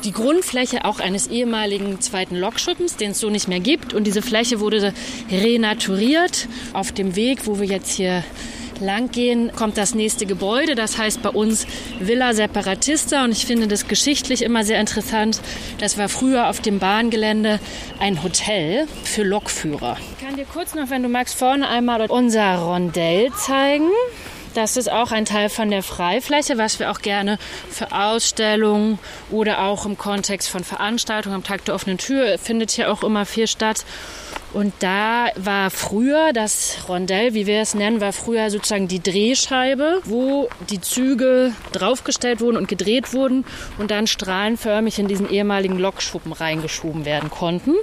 die 0.03 0.11
Grundfläche 0.11 0.83
auch 0.83 0.99
eines 0.99 1.27
ehemaligen 1.27 2.01
zweiten 2.01 2.35
Lokschuppens, 2.35 2.97
den 2.97 3.11
es 3.11 3.19
so 3.19 3.29
nicht 3.29 3.47
mehr 3.47 3.61
gibt. 3.61 3.93
Und 3.93 4.03
diese 4.03 4.21
Fläche 4.21 4.59
wurde 4.59 4.93
renaturiert. 5.31 6.49
Auf 6.73 6.91
dem 6.91 7.15
Weg, 7.15 7.47
wo 7.47 7.59
wir 7.59 7.67
jetzt 7.67 7.91
hier 7.91 8.23
lang 8.81 9.11
gehen, 9.11 9.51
kommt 9.55 9.77
das 9.77 9.95
nächste 9.95 10.25
Gebäude. 10.25 10.75
Das 10.75 10.97
heißt 10.97 11.21
bei 11.21 11.29
uns 11.29 11.65
Villa 11.99 12.33
Separatista. 12.33 13.23
Und 13.23 13.31
ich 13.31 13.45
finde 13.45 13.67
das 13.67 13.87
geschichtlich 13.87 14.41
immer 14.41 14.63
sehr 14.63 14.79
interessant. 14.79 15.41
Das 15.79 15.97
war 15.97 16.09
früher 16.09 16.49
auf 16.49 16.61
dem 16.61 16.79
Bahngelände 16.79 17.59
ein 17.99 18.23
Hotel 18.23 18.87
für 19.03 19.23
Lokführer. 19.23 19.97
Ich 20.17 20.25
kann 20.25 20.35
dir 20.35 20.45
kurz 20.45 20.75
noch, 20.75 20.89
wenn 20.89 21.03
du 21.03 21.09
magst, 21.09 21.37
vorne 21.37 21.67
einmal 21.67 22.05
unser 22.09 22.55
Rondell 22.57 23.31
zeigen. 23.33 23.89
Das 24.55 24.77
ist 24.77 24.91
auch 24.91 25.11
ein 25.11 25.25
Teil 25.25 25.49
von 25.49 25.69
der 25.69 25.83
Freifläche, 25.83 26.57
was 26.57 26.79
wir 26.79 26.89
auch 26.89 27.01
gerne 27.01 27.37
für 27.69 27.91
Ausstellungen 27.91 28.97
oder 29.29 29.63
auch 29.63 29.85
im 29.85 29.97
Kontext 29.97 30.49
von 30.49 30.63
Veranstaltungen 30.63 31.35
am 31.35 31.43
Tag 31.43 31.65
der 31.65 31.75
offenen 31.75 31.97
Tür 31.97 32.37
findet 32.39 32.71
hier 32.71 32.91
auch 32.91 33.03
immer 33.03 33.25
viel 33.25 33.47
statt. 33.47 33.85
Und 34.51 34.73
da 34.79 35.27
war 35.35 35.69
früher 35.69 36.33
das 36.33 36.77
Rondell, 36.87 37.35
wie 37.35 37.45
wir 37.45 37.61
es 37.61 37.75
nennen, 37.75 38.01
war 38.01 38.11
früher 38.11 38.49
sozusagen 38.49 38.87
die 38.87 39.01
Drehscheibe, 39.01 40.01
wo 40.05 40.49
die 40.71 40.81
Züge 40.81 41.53
draufgestellt 41.71 42.41
wurden 42.41 42.57
und 42.57 42.67
gedreht 42.67 43.13
wurden 43.13 43.45
und 43.77 43.91
dann 43.91 44.07
strahlenförmig 44.07 44.97
in 44.97 45.07
diesen 45.07 45.29
ehemaligen 45.29 45.77
Lokschuppen 45.77 46.33
reingeschoben 46.33 47.05
werden 47.05 47.29
konnten. 47.29 47.75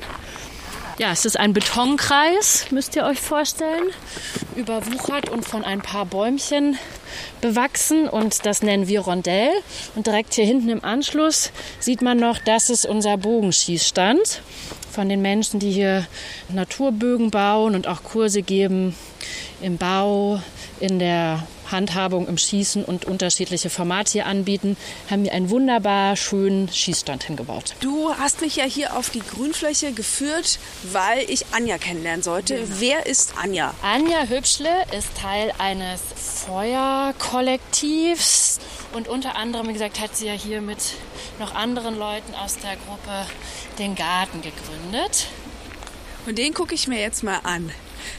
Ja, 0.98 1.12
es 1.12 1.26
ist 1.26 1.38
ein 1.38 1.52
Betonkreis, 1.52 2.70
müsst 2.70 2.96
ihr 2.96 3.04
euch 3.04 3.20
vorstellen, 3.20 3.90
überwuchert 4.54 5.28
und 5.28 5.46
von 5.46 5.62
ein 5.62 5.82
paar 5.82 6.06
Bäumchen 6.06 6.78
bewachsen 7.42 8.08
und 8.08 8.46
das 8.46 8.62
nennen 8.62 8.88
wir 8.88 9.00
Rondell. 9.00 9.50
Und 9.94 10.06
direkt 10.06 10.32
hier 10.32 10.46
hinten 10.46 10.70
im 10.70 10.82
Anschluss 10.82 11.52
sieht 11.80 12.00
man 12.00 12.18
noch, 12.18 12.38
das 12.38 12.70
ist 12.70 12.86
unser 12.86 13.18
Bogenschießstand 13.18 14.40
von 14.90 15.10
den 15.10 15.20
Menschen, 15.20 15.60
die 15.60 15.70
hier 15.70 16.06
Naturbögen 16.48 17.30
bauen 17.30 17.74
und 17.74 17.86
auch 17.86 18.02
Kurse 18.02 18.40
geben 18.40 18.94
im 19.60 19.76
Bau, 19.76 20.40
in 20.80 20.98
der 20.98 21.46
Handhabung 21.70 22.26
im 22.28 22.38
Schießen 22.38 22.84
und 22.84 23.04
unterschiedliche 23.04 23.70
Formate 23.70 24.12
hier 24.12 24.26
anbieten, 24.26 24.76
haben 25.10 25.24
wir 25.24 25.32
einen 25.32 25.50
wunderbar 25.50 26.16
schönen 26.16 26.68
Schießstand 26.68 27.24
hingebaut. 27.24 27.74
Du 27.80 28.14
hast 28.14 28.40
mich 28.40 28.54
ja 28.56 28.64
hier 28.64 28.96
auf 28.96 29.10
die 29.10 29.20
Grünfläche 29.20 29.92
geführt, 29.92 30.58
weil 30.84 31.28
ich 31.28 31.46
Anja 31.52 31.76
kennenlernen 31.78 32.22
sollte. 32.22 32.56
Genau. 32.56 32.68
Wer 32.78 33.06
ist 33.06 33.34
Anja? 33.42 33.74
Anja 33.82 34.24
Hübschle 34.28 34.84
ist 34.96 35.08
Teil 35.20 35.52
eines 35.58 36.00
Feuerkollektivs 36.46 38.60
und 38.92 39.08
unter 39.08 39.34
anderem, 39.36 39.68
wie 39.68 39.72
gesagt, 39.72 40.00
hat 40.00 40.16
sie 40.16 40.26
ja 40.26 40.32
hier 40.32 40.60
mit 40.60 40.78
noch 41.38 41.54
anderen 41.54 41.96
Leuten 41.98 42.34
aus 42.34 42.56
der 42.56 42.76
Gruppe 42.76 43.26
den 43.78 43.94
Garten 43.94 44.42
gegründet. 44.42 45.28
Und 46.26 46.38
den 46.38 46.54
gucke 46.54 46.74
ich 46.74 46.88
mir 46.88 47.00
jetzt 47.00 47.22
mal 47.22 47.38
an. 47.42 47.70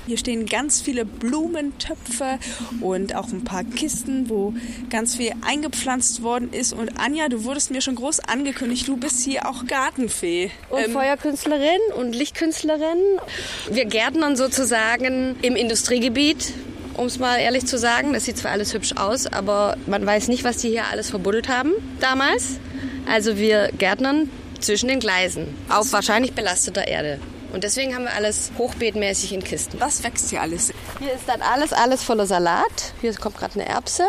Hier 0.05 0.17
stehen 0.17 0.45
ganz 0.45 0.81
viele 0.81 1.05
Blumentöpfe 1.05 2.39
und 2.81 3.15
auch 3.15 3.29
ein 3.29 3.43
paar 3.43 3.63
Kisten, 3.63 4.29
wo 4.29 4.53
ganz 4.89 5.15
viel 5.15 5.31
eingepflanzt 5.45 6.21
worden 6.23 6.51
ist. 6.53 6.73
Und 6.73 6.99
Anja, 6.99 7.29
du 7.29 7.43
wurdest 7.43 7.71
mir 7.71 7.81
schon 7.81 7.95
groß 7.95 8.21
angekündigt, 8.21 8.87
du 8.87 8.97
bist 8.97 9.23
hier 9.23 9.47
auch 9.47 9.65
Gartenfee. 9.65 10.51
Und 10.69 10.85
ähm, 10.85 10.91
Feuerkünstlerin 10.91 11.79
und 11.95 12.13
Lichtkünstlerin. 12.13 12.97
Wir 13.69 13.85
gärtnern 13.85 14.35
sozusagen 14.35 15.35
im 15.41 15.55
Industriegebiet 15.55 16.53
um 16.97 17.05
es 17.05 17.19
mal 17.19 17.37
ehrlich 17.37 17.65
zu 17.65 17.77
sagen. 17.77 18.13
Das 18.13 18.25
sieht 18.25 18.37
zwar 18.37 18.51
alles 18.51 18.73
hübsch 18.73 18.93
aus, 18.95 19.27
aber 19.27 19.77
man 19.85 20.05
weiß 20.05 20.27
nicht, 20.27 20.43
was 20.43 20.57
die 20.57 20.69
hier 20.69 20.87
alles 20.91 21.09
verbuddelt 21.11 21.47
haben 21.47 21.73
damals. 21.99 22.59
Also 23.07 23.37
wir 23.37 23.69
gärtnern 23.77 24.29
zwischen 24.59 24.89
den 24.89 24.99
Gleisen 24.99 25.47
auf 25.69 25.93
wahrscheinlich 25.93 26.33
belasteter 26.33 26.87
Erde. 26.87 27.19
Und 27.53 27.63
deswegen 27.63 27.95
haben 27.95 28.03
wir 28.03 28.13
alles 28.13 28.51
hochbeetmäßig 28.57 29.33
in 29.33 29.43
Kisten. 29.43 29.79
Was 29.79 30.03
wächst 30.03 30.29
hier 30.29 30.41
alles? 30.41 30.73
Hier 30.99 31.13
ist 31.13 31.27
dann 31.27 31.41
alles, 31.41 31.73
alles 31.73 32.03
voller 32.03 32.25
Salat. 32.25 32.93
Hier 33.01 33.13
kommt 33.15 33.37
gerade 33.37 33.55
eine 33.55 33.67
Erbse. 33.67 34.05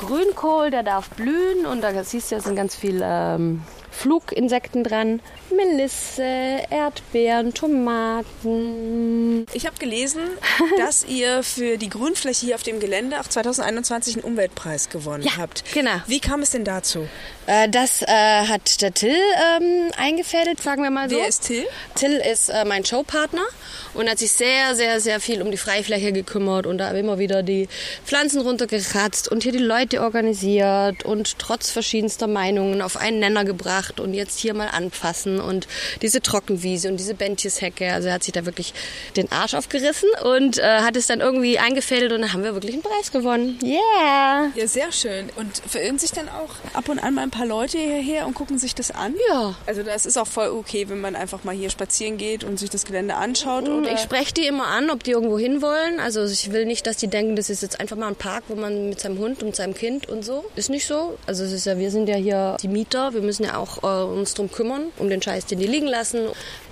Grünkohl, 0.00 0.70
der 0.70 0.82
darf 0.82 1.08
blühen 1.10 1.66
und 1.66 1.80
da 1.80 2.04
siehst 2.04 2.30
du, 2.30 2.36
da 2.36 2.42
sind 2.42 2.56
ganz 2.56 2.76
viele 2.76 3.06
ähm, 3.06 3.62
Fluginsekten 3.90 4.84
dran. 4.84 5.20
Melisse, 5.54 6.22
Erdbeeren, 6.70 7.54
Tomaten. 7.54 9.46
Ich 9.52 9.66
habe 9.66 9.76
gelesen, 9.78 10.20
dass 10.78 11.04
ihr 11.04 11.42
für 11.42 11.78
die 11.78 11.88
Grünfläche 11.88 12.46
hier 12.46 12.54
auf 12.54 12.62
dem 12.62 12.80
Gelände 12.80 13.18
auch 13.18 13.26
2021 13.26 14.16
einen 14.16 14.24
Umweltpreis 14.24 14.88
gewonnen 14.88 15.24
ja, 15.24 15.36
habt. 15.38 15.64
Genau. 15.72 15.96
Wie 16.06 16.20
kam 16.20 16.42
es 16.42 16.50
denn 16.50 16.64
dazu? 16.64 17.08
Äh, 17.48 17.70
das 17.70 18.02
äh, 18.02 18.06
hat 18.06 18.82
der 18.82 18.92
Till 18.92 19.08
ähm, 19.10 19.90
eingefädelt, 19.96 20.62
sagen 20.62 20.82
wir 20.82 20.90
mal 20.90 21.08
so. 21.08 21.16
Wer 21.16 21.28
ist 21.28 21.46
Till? 21.46 21.64
Till 21.94 22.16
ist 22.16 22.50
äh, 22.50 22.66
mein 22.66 22.84
Showpartner 22.84 23.46
und 23.94 24.10
hat 24.10 24.18
sich 24.18 24.32
sehr, 24.32 24.74
sehr, 24.74 25.00
sehr 25.00 25.18
viel 25.18 25.40
um 25.40 25.50
die 25.50 25.56
Freifläche 25.56 26.12
gekümmert 26.12 26.66
und 26.66 26.76
da 26.76 26.90
immer 26.90 27.18
wieder 27.18 27.42
die 27.42 27.68
Pflanzen 28.04 28.42
runtergekratzt 28.42 29.28
und 29.32 29.44
hier 29.44 29.52
die 29.52 29.58
Leute 29.58 30.02
organisiert 30.02 31.06
und 31.06 31.38
trotz 31.38 31.70
verschiedenster 31.70 32.26
Meinungen 32.26 32.82
auf 32.82 32.98
einen 32.98 33.18
Nenner 33.18 33.46
gebracht 33.46 33.98
und 33.98 34.12
jetzt 34.12 34.38
hier 34.38 34.52
mal 34.52 34.68
anfassen 34.68 35.40
und 35.40 35.68
diese 36.02 36.20
Trockenwiese 36.20 36.88
und 36.88 36.98
diese 36.98 37.14
Bentjeshecke. 37.14 37.94
Also 37.94 38.08
er 38.08 38.14
hat 38.14 38.24
sich 38.24 38.34
da 38.34 38.44
wirklich 38.44 38.74
den 39.16 39.32
Arsch 39.32 39.54
aufgerissen 39.54 40.10
und 40.22 40.58
äh, 40.58 40.80
hat 40.80 40.96
es 40.96 41.06
dann 41.06 41.20
irgendwie 41.20 41.58
eingefädelt 41.58 42.12
und 42.12 42.20
dann 42.20 42.34
haben 42.34 42.44
wir 42.44 42.52
wirklich 42.52 42.74
einen 42.74 42.82
Preis 42.82 43.10
gewonnen. 43.10 43.58
Yeah! 43.62 44.50
Ja, 44.54 44.66
sehr 44.66 44.92
schön. 44.92 45.30
Und 45.36 45.62
verirren 45.66 45.98
sich 45.98 46.12
dann 46.12 46.28
auch 46.28 46.50
ab 46.74 46.90
und 46.90 46.98
an 46.98 47.14
mal 47.14 47.22
ein 47.22 47.30
paar 47.30 47.37
Leute 47.46 47.78
hierher 47.78 48.26
und 48.26 48.34
gucken 48.34 48.58
sich 48.58 48.74
das 48.74 48.90
an? 48.90 49.14
Ja. 49.28 49.54
Also 49.66 49.82
das 49.82 50.06
ist 50.06 50.16
auch 50.16 50.26
voll 50.26 50.48
okay, 50.48 50.88
wenn 50.88 51.00
man 51.00 51.16
einfach 51.16 51.44
mal 51.44 51.54
hier 51.54 51.70
spazieren 51.70 52.16
geht 52.16 52.44
und 52.44 52.58
sich 52.58 52.70
das 52.70 52.84
Gelände 52.84 53.14
anschaut, 53.14 53.68
mm, 53.68 53.78
oder? 53.78 53.92
Ich 53.92 54.00
spreche 54.00 54.34
die 54.34 54.46
immer 54.46 54.66
an, 54.66 54.90
ob 54.90 55.02
die 55.02 55.12
irgendwo 55.12 55.38
hin 55.38 55.62
wollen. 55.62 56.00
Also 56.00 56.24
ich 56.24 56.52
will 56.52 56.66
nicht, 56.66 56.86
dass 56.86 56.96
die 56.96 57.08
denken, 57.08 57.36
das 57.36 57.50
ist 57.50 57.62
jetzt 57.62 57.80
einfach 57.80 57.96
mal 57.96 58.08
ein 58.08 58.16
Park, 58.16 58.44
wo 58.48 58.54
man 58.54 58.88
mit 58.90 59.00
seinem 59.00 59.18
Hund 59.18 59.42
und 59.42 59.56
seinem 59.56 59.74
Kind 59.74 60.08
und 60.08 60.24
so. 60.24 60.44
Ist 60.56 60.70
nicht 60.70 60.86
so. 60.86 61.18
Also 61.26 61.44
es 61.44 61.52
ist 61.52 61.66
ja, 61.66 61.78
wir 61.78 61.90
sind 61.90 62.08
ja 62.08 62.16
hier 62.16 62.56
die 62.62 62.68
Mieter. 62.68 63.14
Wir 63.14 63.22
müssen 63.22 63.44
ja 63.44 63.56
auch 63.56 63.82
äh, 63.82 64.04
uns 64.04 64.34
drum 64.34 64.50
kümmern, 64.50 64.86
um 64.98 65.08
den 65.08 65.22
Scheiß, 65.22 65.46
den 65.46 65.58
die 65.58 65.66
liegen 65.66 65.86
lassen. 65.86 66.28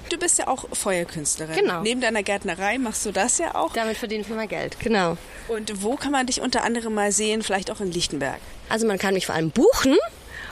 Du 0.08 0.18
bist 0.18 0.38
ja 0.38 0.46
auch 0.46 0.66
Feuerkünstlerin. 0.72 1.56
Genau. 1.56 1.82
Neben 1.82 2.00
deiner 2.00 2.22
Gärtnerei 2.22 2.78
machst 2.78 3.04
du 3.06 3.12
das 3.12 3.38
ja 3.38 3.54
auch. 3.56 3.72
Damit 3.72 3.96
verdienen 3.96 4.24
wir 4.28 4.36
mal 4.36 4.46
Geld, 4.46 4.78
genau. 4.78 5.16
Und 5.48 5.82
wo 5.82 5.96
kann 5.96 6.12
man 6.12 6.26
dich 6.26 6.40
unter 6.40 6.62
anderem 6.62 6.94
mal 6.94 7.10
sehen? 7.10 7.42
Vielleicht 7.42 7.70
auch 7.70 7.80
in 7.80 7.90
Lichtenberg. 7.90 8.38
Also 8.68 8.86
man 8.86 8.98
kann 8.98 9.14
mich 9.14 9.26
vor 9.26 9.34
allem 9.34 9.50
buchen 9.50 9.96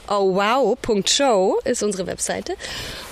ohwow.show 0.08 1.58
ist 1.64 1.82
unsere 1.82 2.06
Webseite. 2.06 2.54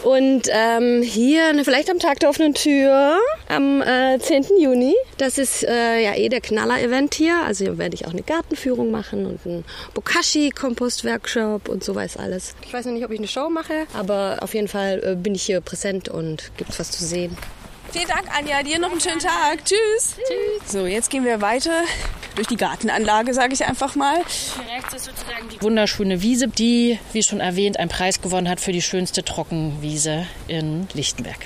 Und 0.02 0.42
ähm, 0.50 1.02
hier 1.02 1.52
vielleicht 1.64 1.90
am 1.90 1.98
Tag 1.98 2.20
der 2.20 2.28
offenen 2.28 2.54
Tür 2.54 3.18
am 3.48 3.82
äh, 3.82 4.18
10. 4.18 4.46
Juni. 4.58 4.94
Das 5.18 5.38
ist 5.38 5.62
äh, 5.62 6.02
ja 6.02 6.14
eh 6.14 6.28
der 6.28 6.40
Knaller-Event 6.40 7.14
hier. 7.14 7.42
Also 7.44 7.64
hier 7.64 7.78
werde 7.78 7.94
ich 7.94 8.06
auch 8.06 8.12
eine 8.12 8.22
Gartenführung 8.22 8.90
machen 8.90 9.26
und 9.26 9.46
einen 9.46 9.64
Bokashi-Kompost-Workshop 9.94 11.68
und 11.68 11.84
so 11.84 11.94
weiß 11.94 12.16
alles. 12.16 12.54
Ich 12.66 12.72
weiß 12.72 12.86
noch 12.86 12.92
nicht, 12.92 13.04
ob 13.04 13.12
ich 13.12 13.18
eine 13.18 13.28
Show 13.28 13.48
mache, 13.48 13.86
aber 13.94 14.38
auf 14.40 14.54
jeden 14.54 14.68
Fall 14.68 15.02
äh, 15.04 15.14
bin 15.14 15.34
ich 15.34 15.42
hier 15.42 15.60
präsent 15.60 16.08
und 16.08 16.50
gibt 16.56 16.78
was 16.78 16.90
zu 16.90 17.04
sehen. 17.04 17.36
Vielen 17.92 18.08
Dank, 18.08 18.24
Anja. 18.36 18.62
Dir 18.62 18.78
noch 18.78 18.90
einen 18.90 19.00
schönen 19.00 19.18
Tag. 19.20 19.64
Tschüss. 19.64 20.16
Tschüss. 20.16 20.72
So, 20.72 20.86
jetzt 20.86 21.10
gehen 21.10 21.24
wir 21.24 21.40
weiter 21.40 21.82
durch 22.34 22.48
die 22.48 22.56
Gartenanlage, 22.56 23.34
sage 23.34 23.54
ich 23.54 23.64
einfach 23.64 23.94
mal. 23.94 24.16
Hier 24.16 24.76
rechts 24.76 24.94
ist 24.94 25.04
sozusagen 25.04 25.48
die 25.48 25.62
wunderschöne 25.62 26.22
Wiese, 26.22 26.48
die, 26.48 26.98
wie 27.12 27.22
schon 27.22 27.40
erwähnt, 27.40 27.78
einen 27.78 27.90
Preis 27.90 28.20
gewonnen 28.20 28.48
hat 28.48 28.60
für 28.60 28.72
die 28.72 28.82
schönste 28.82 29.24
Trockenwiese 29.24 30.26
in 30.48 30.86
Lichtenberg. 30.94 31.38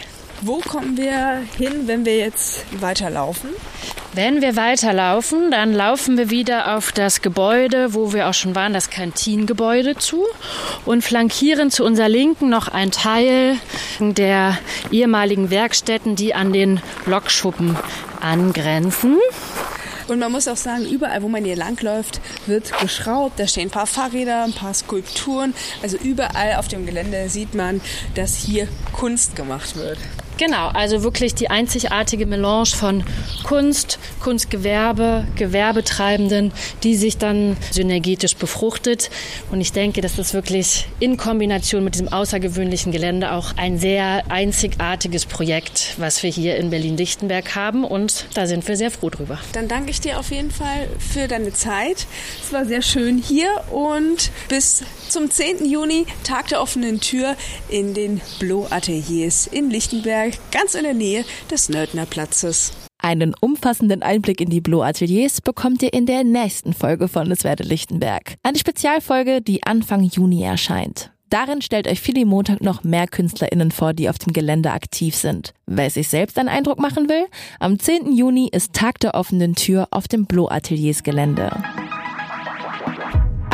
Wo 0.42 0.58
kommen 0.58 0.98
wir 0.98 1.42
hin, 1.56 1.86
wenn 1.86 2.04
wir 2.04 2.18
jetzt 2.18 2.66
weiterlaufen? 2.80 3.50
Wenn 4.12 4.42
wir 4.42 4.54
weiterlaufen, 4.56 5.50
dann 5.50 5.72
laufen 5.72 6.18
wir 6.18 6.30
wieder 6.30 6.76
auf 6.76 6.92
das 6.92 7.22
Gebäude, 7.22 7.94
wo 7.94 8.12
wir 8.12 8.28
auch 8.28 8.34
schon 8.34 8.54
waren, 8.54 8.74
das 8.74 8.90
Kantingebäude 8.90 9.96
zu 9.96 10.24
und 10.84 11.02
flankieren 11.02 11.70
zu 11.70 11.84
unserer 11.84 12.08
Linken 12.08 12.50
noch 12.50 12.68
ein 12.68 12.90
Teil 12.90 13.56
der 13.98 14.58
ehemaligen 14.90 15.50
Werkstätten, 15.50 16.16
die 16.16 16.34
an 16.34 16.52
den 16.52 16.80
Lokschuppen 17.06 17.76
angrenzen. 18.20 19.18
Und 20.08 20.18
man 20.18 20.30
muss 20.30 20.48
auch 20.48 20.56
sagen, 20.56 20.84
überall, 20.86 21.22
wo 21.22 21.28
man 21.28 21.44
hier 21.44 21.56
langläuft, 21.56 22.20
wird 22.46 22.78
geschraubt. 22.80 23.38
Da 23.38 23.46
stehen 23.46 23.68
ein 23.68 23.70
paar 23.70 23.86
Fahrräder, 23.86 24.44
ein 24.44 24.52
paar 24.52 24.74
Skulpturen. 24.74 25.54
Also 25.82 25.96
überall 25.96 26.56
auf 26.56 26.68
dem 26.68 26.86
Gelände 26.86 27.28
sieht 27.28 27.54
man, 27.54 27.80
dass 28.14 28.36
hier 28.36 28.68
Kunst 28.92 29.36
gemacht 29.36 29.76
wird. 29.76 29.98
Genau, 30.38 30.68
also 30.68 31.02
wirklich 31.02 31.34
die 31.34 31.48
einzigartige 31.48 32.26
Melange 32.26 32.66
von 32.66 33.04
Kunst, 33.42 33.98
Kunstgewerbe, 34.20 35.26
Gewerbetreibenden, 35.36 36.52
die 36.82 36.94
sich 36.94 37.16
dann 37.16 37.56
synergetisch 37.70 38.36
befruchtet. 38.36 39.08
Und 39.50 39.62
ich 39.62 39.72
denke, 39.72 40.02
das 40.02 40.18
ist 40.18 40.34
wirklich 40.34 40.88
in 41.00 41.16
Kombination 41.16 41.84
mit 41.84 41.94
diesem 41.94 42.08
außergewöhnlichen 42.08 42.92
Gelände 42.92 43.32
auch 43.32 43.56
ein 43.56 43.78
sehr 43.78 44.24
einzigartiges 44.30 45.24
Projekt, 45.24 45.94
was 45.96 46.22
wir 46.22 46.30
hier 46.30 46.56
in 46.56 46.68
Berlin-Lichtenberg 46.68 47.54
haben. 47.54 47.84
Und 47.84 48.26
da 48.34 48.46
sind 48.46 48.68
wir 48.68 48.76
sehr 48.76 48.90
froh 48.90 49.08
drüber. 49.08 49.38
Dann 49.54 49.68
danke 49.68 49.90
ich 49.90 50.02
dir 50.02 50.18
auf 50.18 50.30
jeden 50.30 50.50
Fall 50.50 50.88
für 50.98 51.28
deine 51.28 51.54
Zeit. 51.54 52.06
Es 52.42 52.52
war 52.52 52.66
sehr 52.66 52.82
schön 52.82 53.16
hier 53.16 53.48
und 53.70 54.30
bis 54.48 54.82
zum 55.08 55.30
10. 55.30 55.64
Juni, 55.64 56.04
Tag 56.24 56.48
der 56.48 56.60
offenen 56.60 57.00
Tür 57.00 57.36
in 57.70 57.94
den 57.94 58.20
Blow 58.38 58.66
Ateliers 58.68 59.46
in 59.46 59.70
Lichtenberg 59.70 60.25
ganz 60.50 60.74
in 60.74 60.84
der 60.84 60.94
Nähe 60.94 61.24
des 61.50 61.68
Nördner 61.68 62.06
Platzes. 62.06 62.72
Einen 62.98 63.34
umfassenden 63.40 64.02
Einblick 64.02 64.40
in 64.40 64.50
die 64.50 64.60
Blow 64.60 64.82
Ateliers 64.82 65.40
bekommt 65.40 65.82
ihr 65.82 65.92
in 65.92 66.06
der 66.06 66.24
nächsten 66.24 66.72
Folge 66.72 67.08
von 67.08 67.30
Es 67.30 67.44
werde 67.44 67.62
Lichtenberg. 67.62 68.34
Eine 68.42 68.58
Spezialfolge, 68.58 69.42
die 69.42 69.62
Anfang 69.62 70.02
Juni 70.02 70.42
erscheint. 70.42 71.12
Darin 71.28 71.60
stellt 71.60 71.88
euch 71.88 72.00
Philly 72.00 72.24
Montag 72.24 72.60
noch 72.60 72.84
mehr 72.84 73.08
KünstlerInnen 73.08 73.72
vor, 73.72 73.92
die 73.92 74.08
auf 74.08 74.18
dem 74.18 74.32
Gelände 74.32 74.70
aktiv 74.70 75.14
sind. 75.16 75.54
Wer 75.66 75.90
sich 75.90 76.08
selbst 76.08 76.38
einen 76.38 76.48
Eindruck 76.48 76.78
machen 76.78 77.08
will, 77.08 77.26
am 77.58 77.78
10. 77.78 78.12
Juni 78.12 78.48
ist 78.50 78.72
Tag 78.72 79.00
der 79.00 79.14
offenen 79.14 79.56
Tür 79.56 79.88
auf 79.90 80.06
dem 80.06 80.26
Blow 80.26 80.48
Ateliers 80.48 81.02
Gelände. 81.02 81.50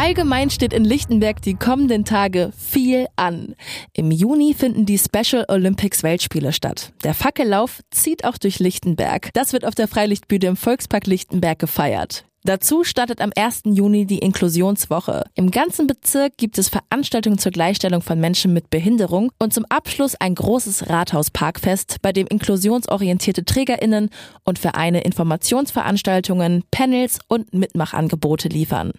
Allgemein 0.02 0.50
steht 0.50 0.72
in 0.72 0.84
Lichtenberg 0.84 1.40
die 1.42 1.54
kommenden 1.54 2.04
Tage 2.04 2.50
viel 2.58 3.06
an. 3.14 3.54
Im 3.92 4.10
Juni 4.10 4.52
finden 4.52 4.84
die 4.84 4.98
Special 4.98 5.44
Olympics 5.46 6.02
Weltspiele 6.02 6.52
statt. 6.52 6.92
Der 7.04 7.14
Fackellauf 7.14 7.82
zieht 7.92 8.24
auch 8.24 8.36
durch 8.36 8.58
Lichtenberg. 8.58 9.30
Das 9.32 9.52
wird 9.52 9.64
auf 9.64 9.76
der 9.76 9.86
Freilichtbühne 9.86 10.46
im 10.46 10.56
Volkspark 10.56 11.06
Lichtenberg 11.06 11.60
gefeiert. 11.60 12.24
Dazu 12.44 12.82
startet 12.82 13.20
am 13.20 13.30
1. 13.36 13.62
Juni 13.66 14.04
die 14.04 14.18
Inklusionswoche. 14.18 15.26
Im 15.36 15.52
ganzen 15.52 15.86
Bezirk 15.86 16.36
gibt 16.36 16.58
es 16.58 16.68
Veranstaltungen 16.68 17.38
zur 17.38 17.52
Gleichstellung 17.52 18.02
von 18.02 18.18
Menschen 18.18 18.52
mit 18.52 18.68
Behinderung 18.68 19.30
und 19.38 19.54
zum 19.54 19.64
Abschluss 19.68 20.16
ein 20.16 20.34
großes 20.34 20.88
Rathausparkfest, 20.90 21.98
bei 22.02 22.10
dem 22.10 22.26
inklusionsorientierte 22.26 23.44
Trägerinnen 23.44 24.10
und 24.42 24.58
Vereine 24.58 25.02
Informationsveranstaltungen, 25.02 26.64
Panels 26.72 27.20
und 27.28 27.54
Mitmachangebote 27.54 28.48
liefern. 28.48 28.90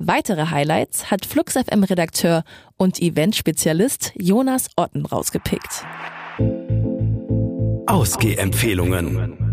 Weitere 0.00 0.50
Highlights 0.50 1.10
hat 1.10 1.26
Flux 1.26 1.54
FM 1.54 1.82
Redakteur 1.82 2.44
und 2.76 3.02
Event-Spezialist 3.02 4.12
Jonas 4.14 4.68
Otten 4.76 5.04
rausgepickt. 5.04 5.84
Ausgehempfehlungen. 7.86 9.47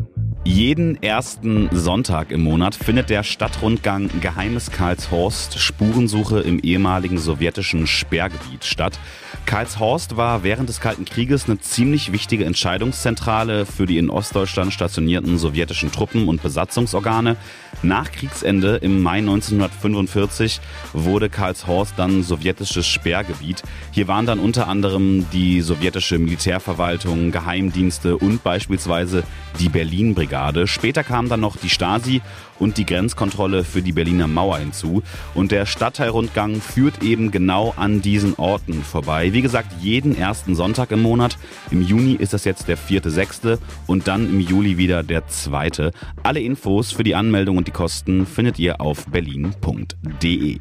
Jeden 0.47 1.01
ersten 1.01 1.69
Sonntag 1.71 2.29
im 2.29 2.43
Monat 2.43 2.75
findet 2.75 3.09
der 3.09 3.23
Stadtrundgang 3.23 4.11
Geheimes 4.21 4.69
Karlshorst 4.69 5.57
Spurensuche 5.57 6.39
im 6.39 6.59
ehemaligen 6.59 7.17
sowjetischen 7.17 7.87
Sperrgebiet 7.87 8.63
statt. 8.63 8.99
Karlshorst 9.47 10.17
war 10.17 10.43
während 10.43 10.69
des 10.69 10.79
Kalten 10.79 11.05
Krieges 11.05 11.45
eine 11.45 11.59
ziemlich 11.59 12.11
wichtige 12.11 12.45
Entscheidungszentrale 12.45 13.65
für 13.65 13.87
die 13.87 13.97
in 13.97 14.11
Ostdeutschland 14.11 14.71
stationierten 14.71 15.39
sowjetischen 15.39 15.91
Truppen 15.91 16.27
und 16.27 16.43
Besatzungsorgane. 16.43 17.37
Nach 17.81 18.11
Kriegsende 18.11 18.75
im 18.77 19.01
Mai 19.01 19.17
1945 19.17 20.61
wurde 20.93 21.29
Karlshorst 21.29 21.95
dann 21.97 22.21
sowjetisches 22.21 22.85
Sperrgebiet. 22.85 23.63
Hier 23.91 24.07
waren 24.07 24.27
dann 24.27 24.39
unter 24.39 24.67
anderem 24.67 25.25
die 25.33 25.61
sowjetische 25.61 26.19
Militärverwaltung, 26.19 27.31
Geheimdienste 27.31 28.15
und 28.15 28.43
beispielsweise 28.43 29.23
die 29.59 29.69
Berlin-Brigade. 29.69 30.34
Später 30.67 31.03
kam 31.03 31.29
dann 31.29 31.39
noch 31.39 31.57
die 31.57 31.69
Stasi 31.69 32.21
und 32.59 32.77
die 32.77 32.85
Grenzkontrolle 32.85 33.63
für 33.63 33.81
die 33.81 33.91
Berliner 33.91 34.27
Mauer 34.27 34.57
hinzu. 34.57 35.03
Und 35.33 35.51
der 35.51 35.65
Stadtteilrundgang 35.65 36.61
führt 36.61 37.03
eben 37.03 37.31
genau 37.31 37.73
an 37.77 38.01
diesen 38.01 38.35
Orten 38.35 38.83
vorbei. 38.83 39.33
Wie 39.33 39.41
gesagt, 39.41 39.71
jeden 39.81 40.17
ersten 40.17 40.55
Sonntag 40.55 40.91
im 40.91 41.01
Monat. 41.01 41.37
Im 41.71 41.81
Juni 41.81 42.13
ist 42.13 42.33
das 42.33 42.45
jetzt 42.45 42.67
der 42.67 42.77
vierte, 42.77 43.11
sechste 43.11 43.59
und 43.87 44.07
dann 44.07 44.29
im 44.29 44.39
Juli 44.39 44.77
wieder 44.77 45.03
der 45.03 45.27
zweite. 45.27 45.91
Alle 46.23 46.39
Infos 46.39 46.91
für 46.91 47.03
die 47.03 47.15
Anmeldung 47.15 47.57
und 47.57 47.67
die 47.67 47.71
Kosten 47.71 48.25
findet 48.25 48.59
ihr 48.59 48.81
auf 48.81 49.05
berlin.de. 49.05 50.59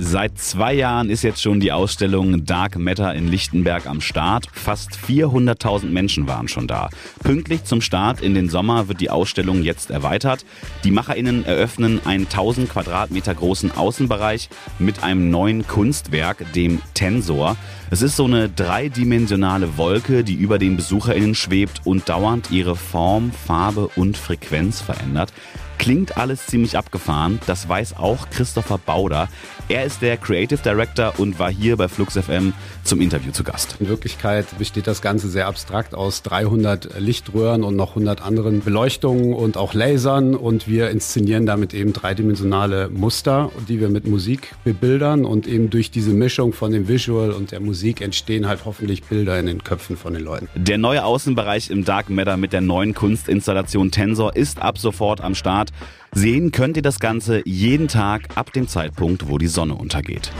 Seit 0.00 0.38
zwei 0.38 0.74
Jahren 0.74 1.10
ist 1.10 1.24
jetzt 1.24 1.42
schon 1.42 1.58
die 1.58 1.72
Ausstellung 1.72 2.44
Dark 2.46 2.78
Matter 2.78 3.12
in 3.16 3.26
Lichtenberg 3.26 3.86
am 3.86 4.00
Start. 4.00 4.46
Fast 4.52 4.92
400.000 4.92 5.86
Menschen 5.86 6.28
waren 6.28 6.46
schon 6.46 6.68
da. 6.68 6.88
Pünktlich 7.24 7.64
zum 7.64 7.80
Start 7.80 8.20
in 8.20 8.32
den 8.32 8.48
Sommer 8.48 8.86
wird 8.86 9.00
die 9.00 9.10
Ausstellung 9.10 9.64
jetzt 9.64 9.90
erweitert. 9.90 10.44
Die 10.84 10.92
MacherInnen 10.92 11.44
eröffnen 11.44 12.00
einen 12.04 12.26
1000 12.26 12.70
Quadratmeter 12.70 13.34
großen 13.34 13.72
Außenbereich 13.72 14.50
mit 14.78 15.02
einem 15.02 15.32
neuen 15.32 15.66
Kunstwerk, 15.66 16.44
dem 16.52 16.80
Tensor. 16.94 17.56
Es 17.90 18.00
ist 18.00 18.14
so 18.14 18.24
eine 18.24 18.48
dreidimensionale 18.48 19.78
Wolke, 19.78 20.22
die 20.22 20.34
über 20.34 20.60
den 20.60 20.76
BesucherInnen 20.76 21.34
schwebt 21.34 21.80
und 21.84 22.08
dauernd 22.08 22.52
ihre 22.52 22.76
Form, 22.76 23.32
Farbe 23.32 23.88
und 23.96 24.16
Frequenz 24.16 24.80
verändert. 24.80 25.32
Klingt 25.78 26.18
alles 26.18 26.46
ziemlich 26.46 26.76
abgefahren, 26.76 27.40
das 27.46 27.68
weiß 27.68 27.96
auch 27.96 28.28
Christopher 28.30 28.78
Bauder. 28.78 29.28
Er 29.68 29.84
ist 29.84 30.02
der 30.02 30.16
Creative 30.16 30.58
Director 30.62 31.12
und 31.18 31.38
war 31.38 31.50
hier 31.50 31.76
bei 31.76 31.88
Flux 31.88 32.16
FM 32.18 32.54
zum 32.84 33.02
Interview 33.02 33.32
zu 33.32 33.44
Gast. 33.44 33.76
In 33.80 33.88
Wirklichkeit 33.88 34.46
besteht 34.58 34.86
das 34.86 35.02
Ganze 35.02 35.28
sehr 35.28 35.46
abstrakt 35.46 35.94
aus 35.94 36.22
300 36.22 36.98
Lichtröhren 36.98 37.62
und 37.62 37.76
noch 37.76 37.90
100 37.90 38.22
anderen 38.22 38.60
Beleuchtungen 38.60 39.34
und 39.34 39.58
auch 39.58 39.74
Lasern 39.74 40.34
und 40.34 40.68
wir 40.68 40.90
inszenieren 40.90 41.44
damit 41.44 41.74
eben 41.74 41.92
dreidimensionale 41.92 42.88
Muster, 42.88 43.50
die 43.68 43.78
wir 43.78 43.90
mit 43.90 44.06
Musik 44.06 44.54
bebildern 44.64 45.26
und 45.26 45.46
eben 45.46 45.68
durch 45.68 45.90
diese 45.90 46.12
Mischung 46.12 46.54
von 46.54 46.72
dem 46.72 46.88
Visual 46.88 47.30
und 47.30 47.52
der 47.52 47.60
Musik 47.60 48.00
entstehen 48.00 48.48
halt 48.48 48.64
hoffentlich 48.64 49.04
Bilder 49.04 49.38
in 49.38 49.46
den 49.46 49.62
Köpfen 49.62 49.98
von 49.98 50.14
den 50.14 50.24
Leuten. 50.24 50.48
Der 50.54 50.78
neue 50.78 51.04
Außenbereich 51.04 51.70
im 51.70 51.84
Dark 51.84 52.08
Matter 52.08 52.38
mit 52.38 52.54
der 52.54 52.62
neuen 52.62 52.94
Kunstinstallation 52.94 53.90
Tensor 53.90 54.34
ist 54.34 54.62
ab 54.62 54.78
sofort 54.78 55.20
am 55.20 55.34
Start. 55.34 55.67
Sehen 56.12 56.52
könnt 56.52 56.76
ihr 56.76 56.82
das 56.82 57.00
Ganze 57.00 57.42
jeden 57.44 57.88
Tag 57.88 58.36
ab 58.36 58.52
dem 58.52 58.68
Zeitpunkt, 58.68 59.28
wo 59.28 59.38
die 59.38 59.46
Sonne 59.46 59.74
untergeht. 59.74 60.32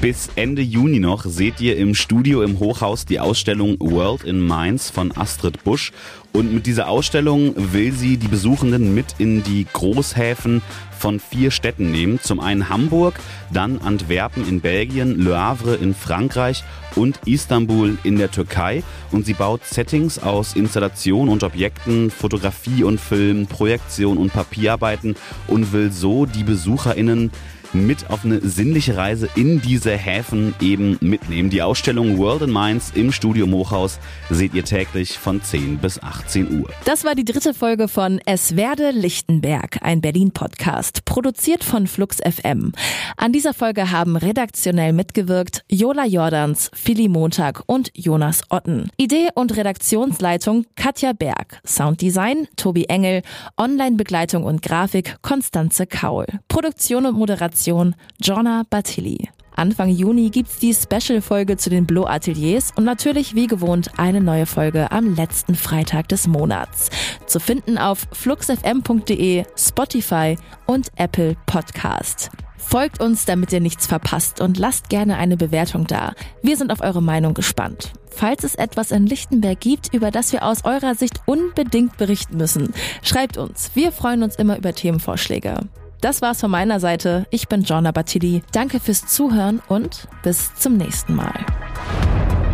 Bis 0.00 0.30
Ende 0.34 0.62
Juni 0.62 0.98
noch 0.98 1.26
seht 1.26 1.60
ihr 1.60 1.76
im 1.76 1.94
Studio 1.94 2.40
im 2.40 2.58
Hochhaus 2.58 3.04
die 3.04 3.20
Ausstellung 3.20 3.76
World 3.80 4.24
in 4.24 4.40
Mainz 4.40 4.88
von 4.88 5.14
Astrid 5.14 5.62
Busch. 5.62 5.92
Und 6.32 6.54
mit 6.54 6.64
dieser 6.64 6.88
Ausstellung 6.88 7.52
will 7.56 7.92
sie 7.92 8.16
die 8.16 8.28
Besuchenden 8.28 8.94
mit 8.94 9.16
in 9.18 9.42
die 9.42 9.66
Großhäfen 9.70 10.62
von 10.98 11.20
vier 11.20 11.50
Städten 11.50 11.90
nehmen. 11.90 12.18
Zum 12.22 12.40
einen 12.40 12.70
Hamburg, 12.70 13.20
dann 13.52 13.78
Antwerpen 13.78 14.48
in 14.48 14.62
Belgien, 14.62 15.20
Le 15.20 15.38
Havre 15.38 15.74
in 15.74 15.94
Frankreich 15.94 16.64
und 16.96 17.20
Istanbul 17.26 17.98
in 18.02 18.16
der 18.16 18.30
Türkei. 18.30 18.82
Und 19.12 19.26
sie 19.26 19.34
baut 19.34 19.66
Settings 19.66 20.18
aus 20.18 20.54
Installation 20.54 21.28
und 21.28 21.42
Objekten, 21.42 22.10
Fotografie 22.10 22.84
und 22.84 22.98
Film, 22.98 23.46
Projektion 23.46 24.16
und 24.16 24.32
Papierarbeiten 24.32 25.14
und 25.46 25.74
will 25.74 25.92
so 25.92 26.24
die 26.24 26.44
BesucherInnen 26.44 27.30
mit 27.72 28.10
auf 28.10 28.24
eine 28.24 28.40
sinnliche 28.40 28.96
Reise 28.96 29.28
in 29.36 29.60
diese 29.60 29.92
Häfen 29.92 30.54
eben 30.60 30.96
mitnehmen. 31.00 31.50
Die 31.50 31.62
Ausstellung 31.62 32.18
World 32.18 32.42
in 32.42 32.50
Mainz 32.50 32.92
im 32.94 33.12
Studio 33.12 33.46
Mochhaus 33.46 33.98
seht 34.30 34.54
ihr 34.54 34.64
täglich 34.64 35.18
von 35.18 35.42
10 35.42 35.78
bis 35.78 36.02
18 36.02 36.60
Uhr. 36.60 36.70
Das 36.84 37.04
war 37.04 37.14
die 37.14 37.24
dritte 37.24 37.54
Folge 37.54 37.88
von 37.88 38.20
Es 38.26 38.56
werde 38.56 38.90
Lichtenberg, 38.90 39.78
ein 39.82 40.00
Berlin-Podcast, 40.00 41.04
produziert 41.04 41.64
von 41.64 41.86
Flux 41.86 42.18
FM. 42.18 42.72
An 43.16 43.32
dieser 43.32 43.54
Folge 43.54 43.90
haben 43.90 44.16
redaktionell 44.16 44.92
mitgewirkt 44.92 45.64
Jola 45.70 46.06
Jordans, 46.06 46.70
Philly 46.74 47.08
Montag 47.08 47.62
und 47.66 47.90
Jonas 47.94 48.42
Otten. 48.50 48.90
Idee 48.96 49.28
und 49.34 49.56
Redaktionsleitung 49.56 50.64
Katja 50.76 51.12
Berg. 51.12 51.60
Sounddesign 51.66 52.48
Tobi 52.56 52.84
Engel. 52.84 53.22
Online-Begleitung 53.56 54.44
und 54.44 54.62
Grafik 54.62 55.16
Konstanze 55.22 55.86
Kaul. 55.86 56.26
Produktion 56.48 57.06
und 57.06 57.16
Moderation 57.18 57.59
Moderation 57.60 57.94
Jonna 58.22 58.62
Batilli. 58.70 59.28
Anfang 59.54 59.90
Juni 59.90 60.30
gibt's 60.30 60.58
die 60.58 60.72
Special-Folge 60.72 61.58
zu 61.58 61.68
den 61.68 61.84
Blow 61.84 62.06
Ateliers 62.06 62.72
und 62.76 62.84
natürlich 62.84 63.34
wie 63.34 63.46
gewohnt 63.46 63.98
eine 63.98 64.22
neue 64.22 64.46
Folge 64.46 64.90
am 64.90 65.14
letzten 65.14 65.54
Freitag 65.54 66.08
des 66.08 66.26
Monats. 66.26 66.88
Zu 67.26 67.40
finden 67.40 67.76
auf 67.76 68.06
fluxfm.de, 68.12 69.44
Spotify 69.56 70.38
und 70.66 70.88
Apple 70.96 71.36
Podcast. 71.44 72.30
Folgt 72.56 73.02
uns, 73.02 73.26
damit 73.26 73.52
ihr 73.52 73.60
nichts 73.60 73.86
verpasst 73.86 74.40
und 74.40 74.56
lasst 74.56 74.88
gerne 74.88 75.16
eine 75.18 75.36
Bewertung 75.36 75.86
da. 75.86 76.14
Wir 76.42 76.56
sind 76.56 76.72
auf 76.72 76.80
eure 76.80 77.02
Meinung 77.02 77.34
gespannt. 77.34 77.92
Falls 78.08 78.44
es 78.44 78.54
etwas 78.54 78.92
in 78.92 79.06
Lichtenberg 79.06 79.60
gibt, 79.60 79.92
über 79.92 80.10
das 80.10 80.32
wir 80.32 80.44
aus 80.44 80.64
eurer 80.64 80.94
Sicht 80.94 81.20
unbedingt 81.26 81.98
berichten 81.98 82.36
müssen, 82.36 82.72
schreibt 83.02 83.36
uns. 83.36 83.72
Wir 83.74 83.92
freuen 83.92 84.22
uns 84.22 84.36
immer 84.36 84.56
über 84.56 84.72
Themenvorschläge. 84.72 85.68
Das 86.00 86.22
war's 86.22 86.40
von 86.40 86.50
meiner 86.50 86.80
Seite. 86.80 87.26
Ich 87.30 87.48
bin 87.48 87.62
Jonna 87.62 87.92
Battili. 87.92 88.42
Danke 88.52 88.80
fürs 88.80 89.06
Zuhören 89.06 89.60
und 89.68 90.08
bis 90.22 90.54
zum 90.54 90.76
nächsten 90.76 91.14
Mal. 91.14 91.34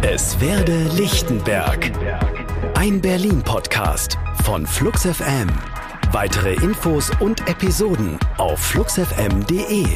Es 0.03 0.41
werde 0.41 0.85
Lichtenberg. 0.97 1.93
Ein 2.75 3.01
Berlin-Podcast 3.01 4.19
von 4.45 4.67
Flux 4.67 5.03
FM. 5.03 5.49
Weitere 6.13 6.55
Infos 6.55 7.11
und 7.21 7.49
Episoden 7.49 8.19
auf 8.37 8.59
fluxfm.de. 8.59 9.87